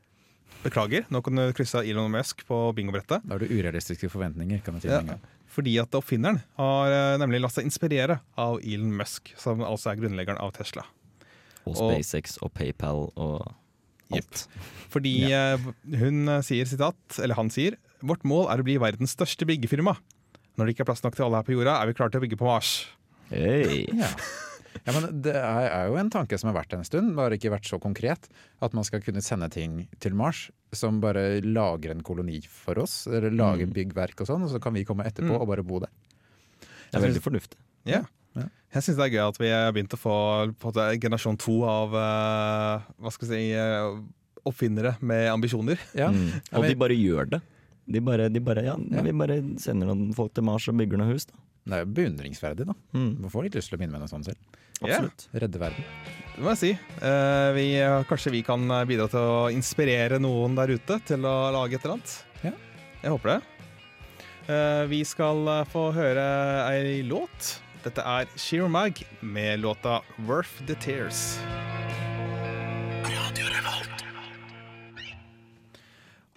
beklager. 0.65 1.05
Nå 1.13 1.21
kan 1.25 1.39
du 1.39 1.45
krysse 1.57 1.81
av 1.81 1.87
Elon 1.89 2.11
Musk 2.13 2.45
på 2.49 2.59
bingobrettet. 2.77 3.25
Da 3.25 3.37
har 3.37 3.43
du 3.43 3.51
urealistiske 3.51 4.11
forventninger, 4.13 4.61
kan 4.65 4.79
jeg 4.79 4.87
si. 4.89 4.93
Ja. 4.93 5.19
Fordi 5.55 5.75
at 5.83 5.95
oppfinneren 5.99 6.41
har 6.59 6.93
eh, 6.95 7.15
nemlig 7.23 7.41
latt 7.43 7.55
seg 7.57 7.69
inspirere 7.69 8.19
av 8.39 8.59
Elon 8.63 8.93
Musk, 8.99 9.33
som 9.41 9.63
altså 9.65 9.93
er 9.93 10.01
grunnleggeren 10.03 10.41
av 10.43 10.53
Tesla. 10.59 10.85
Og 11.65 11.75
Og- 11.75 11.95
SpaceX 11.95 12.39
og 12.43 12.53
PayPal 12.57 13.09
og 13.15 13.49
alt. 14.15 14.47
Fordi 14.93 15.15
ja. 15.31 15.57
hun 16.01 16.29
eh, 16.29 16.45
sier, 16.47 16.69
sitat, 16.69 16.99
eller 17.21 17.37
han 17.39 17.51
sier, 17.53 17.77
vårt 18.01 18.25
mål 18.29 18.47
er 18.53 18.63
å 18.63 18.67
bli 18.67 18.79
verdens 18.81 19.17
største 19.17 19.47
byggefirma. 19.49 19.97
Når 20.59 20.67
det 20.67 20.75
ikke 20.75 20.87
er 20.87 20.91
plass 20.93 21.05
nok 21.05 21.15
til 21.17 21.27
alle 21.29 21.41
her 21.41 21.47
på 21.47 21.55
jorda, 21.55 21.77
er 21.83 21.91
vi 21.91 21.97
klare 21.99 22.15
til 22.15 22.21
å 22.23 22.25
bygge 22.27 22.39
på 22.41 22.47
Mars. 22.49 22.77
Hey. 23.31 23.87
Ja. 23.95 24.11
ja, 24.89 24.95
men 25.01 25.21
Det 25.23 25.35
er, 25.37 25.87
jo 25.91 25.97
en 26.01 26.11
tanke 26.11 26.39
som 26.41 26.49
har 26.51 26.57
vært 26.63 26.73
en 26.79 26.85
stund, 26.89 27.15
bare 27.19 27.37
ikke 27.39 27.53
vært 27.53 27.69
så 27.69 27.79
konkret. 27.83 28.29
At 28.65 28.73
man 28.75 28.85
skal 28.89 29.01
kunne 29.05 29.21
sende 29.25 29.51
ting 29.53 29.87
til 30.01 30.15
Mars 30.19 30.47
som 30.73 31.01
bare 31.01 31.41
lager 31.45 31.93
en 31.95 32.03
koloni 32.03 32.41
for 32.49 32.81
oss. 32.83 33.07
Eller 33.07 33.31
lager 33.31 33.67
Mm. 33.69 33.75
byggverk 33.77 34.21
og 34.25 34.27
sånn, 34.31 34.43
og 34.45 34.51
så 34.51 34.61
kan 34.61 34.73
vi 34.75 34.85
komme 34.89 35.05
etterpå 35.05 35.31
Mm. 35.37 35.41
og 35.41 35.49
bare 35.49 35.63
bo 35.65 35.79
der. 35.81 35.91
Det 36.91 36.99
er 37.03 37.07
veldig 37.09 37.21
fornuftig. 37.23 37.59
Ja. 37.85 38.03
Ja. 38.37 38.45
Jeg 38.75 38.83
syns 38.85 38.97
det 38.97 39.07
er 39.07 39.15
gøy 39.17 39.29
at 39.29 39.39
vi 39.41 39.49
har 39.49 39.73
begynt 39.73 39.95
å 39.97 39.99
få 39.99 40.55
på 40.59 40.69
en 40.69 40.73
måte, 40.73 41.01
generasjon 41.01 41.39
to 41.39 41.63
av 41.65 41.95
eh, 41.95 42.83
hva 43.01 43.11
skal 43.13 43.29
jeg 43.29 43.37
si, 43.37 43.53
eh, 43.53 44.03
oppfinnere 44.47 44.97
med 45.03 45.29
ambisjoner. 45.33 45.79
Ja. 45.95 46.11
Mm. 46.11 46.41
Og 46.53 46.65
de 46.65 46.75
bare 46.75 46.97
gjør 46.97 47.31
det. 47.31 47.41
De 47.89 48.01
bare, 48.01 48.29
de 48.29 48.41
bare, 48.41 48.63
ja, 48.65 48.77
Ja. 48.91 49.03
Vi 49.03 49.13
bare 49.13 49.41
sender 49.59 49.87
noen 49.89 50.15
folk 50.15 50.35
til 50.35 50.45
Mars 50.45 50.69
og 50.69 50.77
bygger 50.77 50.99
noe 50.99 51.09
hus, 51.13 51.25
da. 51.25 51.35
Det 51.69 51.73
er 51.75 51.85
jo 51.85 51.93
beundringsverdig, 51.93 52.67
da. 52.67 52.75
Mm. 52.95 53.21
Man 53.21 53.31
får 53.31 53.43
litt 53.45 53.55
lyst 53.59 53.69
til 53.71 53.79
å 53.79 53.81
begynne 53.81 53.93
med 53.93 54.01
noe 54.01 54.09
sånt 54.09 54.25
selv. 54.29 54.37
Ja. 54.83 54.99
Absolutt. 54.99 55.29
Redde 55.35 55.61
verden. 55.61 55.85
Det 56.35 56.45
må 56.45 56.53
jeg 56.55 56.61
si. 56.61 56.73
Eh, 57.03 57.51
vi, 57.57 57.67
kanskje 58.07 58.35
vi 58.37 58.45
kan 58.47 58.63
bidra 58.87 59.09
til 59.11 59.19
å 59.19 59.47
inspirere 59.51 60.21
noen 60.23 60.55
der 60.59 60.77
ute 60.79 61.01
til 61.09 61.27
å 61.27 61.37
lage 61.55 61.79
et 61.79 61.87
eller 61.87 61.99
annet. 61.99 62.19
Ja. 62.47 62.53
Jeg 63.03 63.15
håper 63.17 63.35
det. 63.35 63.41
Eh, 64.49 64.85
vi 64.89 65.03
skal 65.05 65.43
eh, 65.53 65.65
få 65.69 65.91
høre 65.93 66.25
ei 66.71 67.03
låt. 67.05 67.59
Dette 67.85 68.01
er 68.01 68.31
Sheer 68.41 68.71
Mag 68.71 69.03
med 69.21 69.61
låta 69.61 70.01
'Worth 70.25 70.63
The 70.67 70.75
Tears'. 70.81 71.37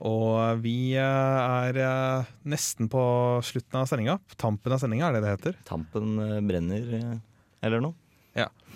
Og 0.02 0.62
vi 0.64 0.98
eh, 0.98 1.40
er 1.70 1.78
eh, 1.78 2.30
nesten 2.50 2.90
på 2.90 3.02
slutten 3.46 3.80
av 3.80 3.88
sendinga. 3.88 4.18
Tampen 4.36 4.74
av 4.74 4.82
sendinga, 4.82 5.08
er 5.08 5.20
det 5.20 5.24
det 5.24 5.34
heter. 5.36 5.60
Tampen 5.68 6.16
eh, 6.20 6.40
brenner, 6.42 6.94
eh, 6.98 7.18
eller 7.64 7.84
noe. 7.86 8.01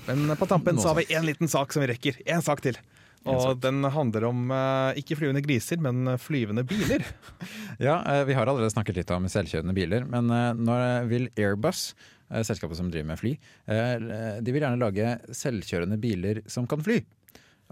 Men 0.06 0.36
på 0.38 0.46
tampen 0.46 0.78
så 0.78 0.92
har 0.92 1.00
vi 1.00 1.08
én 1.16 1.26
liten 1.26 1.50
sak 1.50 1.74
som 1.74 1.82
vi 1.82 1.88
rekker. 1.90 2.20
Én 2.30 2.44
sak 2.46 2.60
til. 2.62 2.78
Og 3.26 3.56
den 3.58 3.80
handler 3.90 4.28
om 4.28 4.52
eh, 4.54 5.00
ikke 5.02 5.16
flyvende 5.18 5.42
griser, 5.42 5.80
men 5.82 6.12
flyvende 6.22 6.62
biler. 6.70 7.02
Ja, 7.82 7.96
eh, 8.06 8.22
Vi 8.30 8.36
har 8.38 8.46
allerede 8.46 8.70
snakket 8.70 9.00
litt 9.00 9.10
om 9.16 9.26
selvkjørende 9.32 9.74
biler, 9.74 10.06
men 10.06 10.30
eh, 10.30 10.52
nå 10.54 10.76
vil 11.10 11.26
Airbus, 11.34 11.96
eh, 12.30 12.44
selskapet 12.46 12.78
som 12.78 12.92
driver 12.94 13.10
med 13.10 13.20
fly, 13.20 13.32
eh, 13.66 14.06
de 14.46 14.54
vil 14.54 14.62
gjerne 14.62 14.78
lage 14.84 15.16
selvkjørende 15.42 15.98
biler 16.04 16.44
som 16.46 16.68
kan 16.70 16.86
fly. 16.86 17.00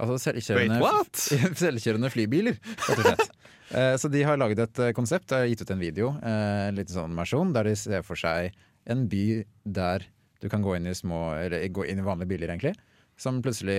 Altså 0.01 0.17
selvkjørende, 0.25 0.81
Wait, 0.81 1.21
selvkjørende 1.63 2.09
flybiler. 2.13 2.57
Eh, 3.73 3.95
Så 3.97 4.09
de 4.11 4.19
har 4.27 4.37
laget 4.37 4.59
et 4.59 4.79
eh, 4.83 4.91
konsept, 4.93 5.31
har 5.33 5.47
gitt 5.49 5.63
ut 5.63 5.69
en 5.73 5.79
video, 5.81 6.09
eh, 6.21 6.67
en 6.67 6.75
liten 6.77 6.93
sånn 6.93 7.15
versjon, 7.17 7.53
der 7.55 7.65
de 7.65 7.71
ser 7.79 8.03
for 8.05 8.19
seg 8.19 8.51
en 8.91 9.05
by 9.09 9.21
der 9.65 10.03
du 10.43 10.49
kan 10.51 10.61
gå 10.65 10.75
inn 10.75 10.89
i 10.91 10.95
små, 10.97 11.21
eller 11.39 11.63
gå 11.71 11.85
inn 11.87 12.01
i 12.03 12.05
vanlige 12.05 12.27
biler 12.33 12.51
egentlig, 12.51 12.75
som 13.17 13.37
plutselig 13.45 13.77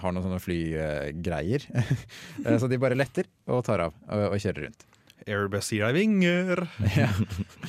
har 0.00 0.14
noen 0.14 0.24
sånne 0.24 0.40
flygreier. 0.40 1.66
Eh, 2.44 2.56
Så 2.60 2.68
de 2.72 2.78
bare 2.80 2.96
letter 2.96 3.28
og 3.50 3.62
tar 3.66 3.82
av 3.86 3.94
og, 4.08 4.24
og 4.32 4.40
kjører 4.40 4.66
rundt. 4.70 4.84
Airbus 5.24 5.70
gir 5.72 5.84
deg 5.86 5.94
vinger, 5.96 6.64
Ja. 6.96 7.08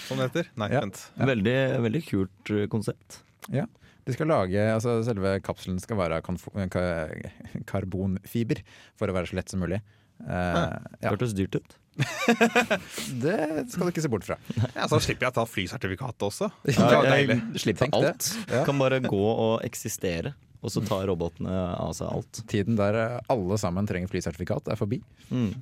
som 0.08 0.17
det 0.19 0.30
heter. 0.30 0.49
Nei, 0.60 0.69
Ja. 0.73 0.82
vent. 0.84 1.01
Veldig, 1.19 1.58
veldig 1.86 2.01
kult 2.10 2.54
konsept. 2.73 3.21
konsept. 3.47 3.82
De 4.06 4.13
skal 4.13 4.28
lage, 4.30 4.62
altså 4.69 4.99
Selve 5.08 5.32
kapselen 5.41 5.80
skal 5.82 5.97
være 5.97 6.19
ka- 6.21 7.32
karbonfiber 7.65 8.60
for 8.99 9.10
å 9.10 9.15
være 9.15 9.32
så 9.32 9.39
lett 9.39 9.49
som 9.49 9.63
mulig. 9.63 9.80
Uh, 10.21 10.78
ja, 11.01 11.10
Hørtes 11.12 11.34
dyrt 11.36 11.58
ut. 11.58 11.73
det 13.23 13.38
skal 13.71 13.86
du 13.88 13.91
ikke 13.91 14.03
se 14.03 14.12
bort 14.12 14.25
fra. 14.27 14.38
Ja, 14.75 14.88
så 14.91 14.99
slipper 15.03 15.27
jeg 15.27 15.34
å 15.34 15.38
ta 15.38 15.45
flysertifikatet 15.47 16.25
også. 16.27 16.49
Ja, 16.75 17.01
jeg 17.15 17.39
slipper 17.62 17.93
alt. 17.95 18.29
Ja. 18.51 18.63
Kan 18.67 18.81
bare 18.81 18.99
gå 19.03 19.23
og 19.23 19.63
eksistere, 19.65 20.36
og 20.60 20.73
så 20.73 20.84
tar 20.86 21.08
robotene 21.10 21.55
av 21.79 21.93
seg 21.97 22.12
alt. 22.12 22.43
Tiden 22.51 22.79
der 22.79 22.99
alle 23.31 23.60
sammen 23.62 23.88
trenger 23.89 24.12
flysertifikat, 24.12 24.71
er 24.73 24.79
forbi. 24.79 25.01
Mm. 25.31 25.53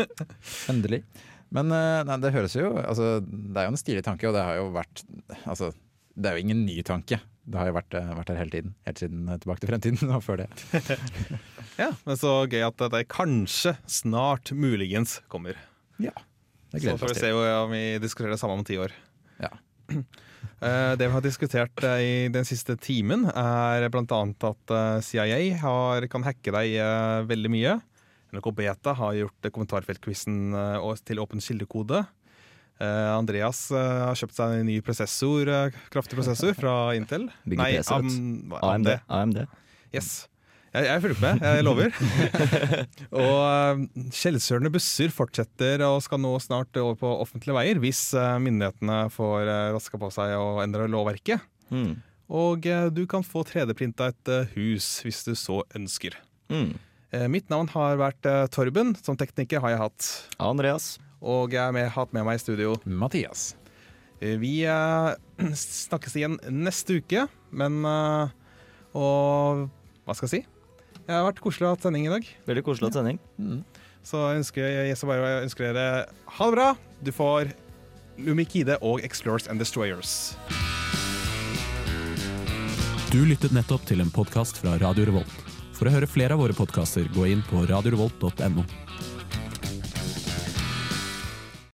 Endelig. 0.72 1.04
Men 1.54 1.72
eh, 1.72 2.02
nei, 2.04 2.18
det 2.20 2.34
høres 2.34 2.52
jo 2.58 2.74
altså, 2.76 3.22
Det 3.24 3.56
er 3.56 3.68
jo 3.68 3.72
en 3.72 3.80
stilig 3.80 4.02
tanke, 4.04 4.28
og 4.28 4.34
det 4.36 4.42
har 4.44 4.58
jo 4.58 4.66
vært 4.74 5.00
altså, 5.48 5.70
Det 6.18 6.30
er 6.30 6.38
jo 6.38 6.42
ingen 6.48 6.64
ny 6.66 6.80
tanke. 6.86 7.20
Det 7.48 7.56
har 7.56 7.70
jo 7.70 7.76
vært, 7.78 7.94
eh, 7.96 8.08
vært 8.18 8.30
her 8.32 8.40
hele 8.42 8.52
tiden. 8.52 8.72
Helt 8.84 9.00
siden 9.00 9.28
eh, 9.30 9.38
Tilbake 9.40 9.62
til 9.62 9.70
fremtiden 9.70 10.10
og 10.16 10.24
før 10.26 10.42
det. 10.44 10.48
Ja, 11.78 11.92
men 12.02 12.16
så 12.18 12.32
gøy 12.50 12.64
at 12.66 12.82
det 12.90 13.04
kanskje 13.12 13.76
snart 13.86 14.50
muligens 14.50 15.20
kommer. 15.30 15.54
Ja, 16.02 16.10
det 16.72 16.80
Så 16.80 16.88
gleder 16.88 16.96
vi 16.96 17.02
får 17.04 17.12
vi 17.12 17.20
se 17.20 17.30
om 17.38 17.70
vi 17.70 17.82
diskuterer 18.02 18.34
det 18.34 18.40
samme 18.42 18.56
om 18.58 18.64
ti 18.66 18.80
år. 18.82 18.94
Ja. 19.42 19.52
Eh, 20.58 20.94
Det 20.98 21.06
vi 21.06 21.14
har 21.14 21.22
diskutert 21.22 21.82
i 22.02 22.26
den 22.34 22.46
siste 22.46 22.74
timen, 22.82 23.24
er 23.30 23.84
bl.a. 23.90 24.18
at 24.48 24.72
CIA 25.06 25.38
har, 25.60 26.06
kan 26.10 26.24
hacke 26.26 26.50
deg 26.54 26.74
veldig 27.30 27.50
mye. 27.50 27.76
NRK 28.34 28.48
Beta 28.58 28.94
har 28.98 29.14
gjort 29.18 29.48
kommentarfeltquizen 29.54 30.50
til 31.06 31.22
åpen 31.22 31.42
kildekode. 31.42 32.04
Eh, 32.78 33.10
Andreas 33.10 33.64
eh, 33.74 34.00
har 34.06 34.18
kjøpt 34.18 34.36
seg 34.36 34.60
en 34.60 34.68
ny 34.68 34.78
prosessor, 34.86 35.48
eh, 35.50 35.78
kraftig 35.90 36.18
prosessor 36.18 36.54
fra 36.54 36.74
Intel. 36.94 37.24
Nei. 37.50 37.72
Am- 37.90 38.52
AMD. 38.54 38.92
AMD. 39.10 39.40
Yes. 39.90 40.28
Jeg, 40.76 40.84
jeg 40.84 41.02
fulgte 41.02 41.24
med, 41.24 41.42
jeg 41.42 41.64
lover. 41.64 41.94
og 43.24 43.86
skjellsørende 44.14 44.70
busser 44.70 45.10
fortsetter 45.10 45.82
og 45.88 46.02
skal 46.04 46.20
nå 46.22 46.34
snart 46.44 46.76
over 46.78 46.98
på 47.00 47.12
offentlige 47.24 47.56
veier 47.56 47.80
hvis 47.82 48.02
myndighetene 48.44 48.98
får 49.10 49.48
raska 49.74 49.98
på 49.98 50.12
seg 50.14 50.36
og 50.36 50.60
endrer 50.62 50.92
lovverket. 50.92 51.40
Mm. 51.72 51.96
Og 52.28 52.68
du 52.92 53.02
kan 53.08 53.24
få 53.24 53.46
3D-printa 53.48 54.10
et 54.12 54.30
hus 54.52 54.90
hvis 55.06 55.24
du 55.26 55.32
så 55.40 55.62
ønsker. 55.74 56.20
Mm. 56.52 56.76
Mitt 57.32 57.48
navn 57.48 57.72
har 57.72 57.96
vært 58.04 58.28
Torben. 58.52 58.92
Som 59.00 59.16
tekniker 59.16 59.64
har 59.64 59.72
jeg 59.72 59.80
hatt. 59.86 60.12
Andreas. 60.36 60.98
Og 61.22 61.54
jeg 61.54 61.62
har 61.62 61.74
med, 61.74 61.88
hatt 61.94 62.12
med 62.14 62.26
meg 62.26 62.38
i 62.38 62.42
studio. 62.42 62.76
Mathias. 62.86 63.52
Eh, 64.20 64.36
vi 64.38 64.62
eh, 64.66 65.10
snakkes 65.54 66.16
igjen 66.18 66.38
neste 66.50 67.00
uke, 67.00 67.26
men 67.50 67.82
eh, 67.86 68.36
Og 68.98 69.66
hva 70.06 70.16
skal 70.16 70.28
jeg 70.28 70.32
si? 70.38 70.42
Det 71.04 71.14
har 71.14 71.26
vært 71.26 71.40
koselig 71.44 71.66
å 71.66 71.70
ha 71.70 71.76
hatt 71.76 71.84
sending 71.86 72.06
i 72.08 72.12
dag. 72.12 72.26
Veldig 72.48 72.64
koselig 72.66 72.88
å 72.88 72.90
ha 72.90 72.96
sending. 72.98 73.20
Så 74.04 74.20
jeg 74.20 74.42
ønsker, 74.42 74.66
jeg 74.68 74.90
jeg 74.92 75.08
bare 75.08 75.30
ønsker 75.44 75.72
dere 75.72 75.86
ha 76.36 76.48
det 76.48 76.54
bra. 76.56 76.68
Du 77.04 77.10
får 77.12 77.52
Lumikide 78.20 78.76
og 78.84 79.04
Explorers 79.06 79.48
and 79.48 79.60
Destroyers. 79.62 80.34
Du 83.08 83.22
lyttet 83.24 83.54
nettopp 83.56 83.86
til 83.88 84.04
en 84.04 84.12
podkast 84.12 84.60
fra 84.60 84.76
Radio 84.82 85.08
Revolt. 85.08 85.38
For 85.78 85.88
å 85.88 85.94
høre 85.94 86.10
flere 86.10 86.36
av 86.36 86.42
våre 86.42 86.56
podkaster, 86.56 87.08
gå 87.14 87.28
inn 87.30 87.44
på 87.48 87.62
radiorevolt.no. 87.70 88.87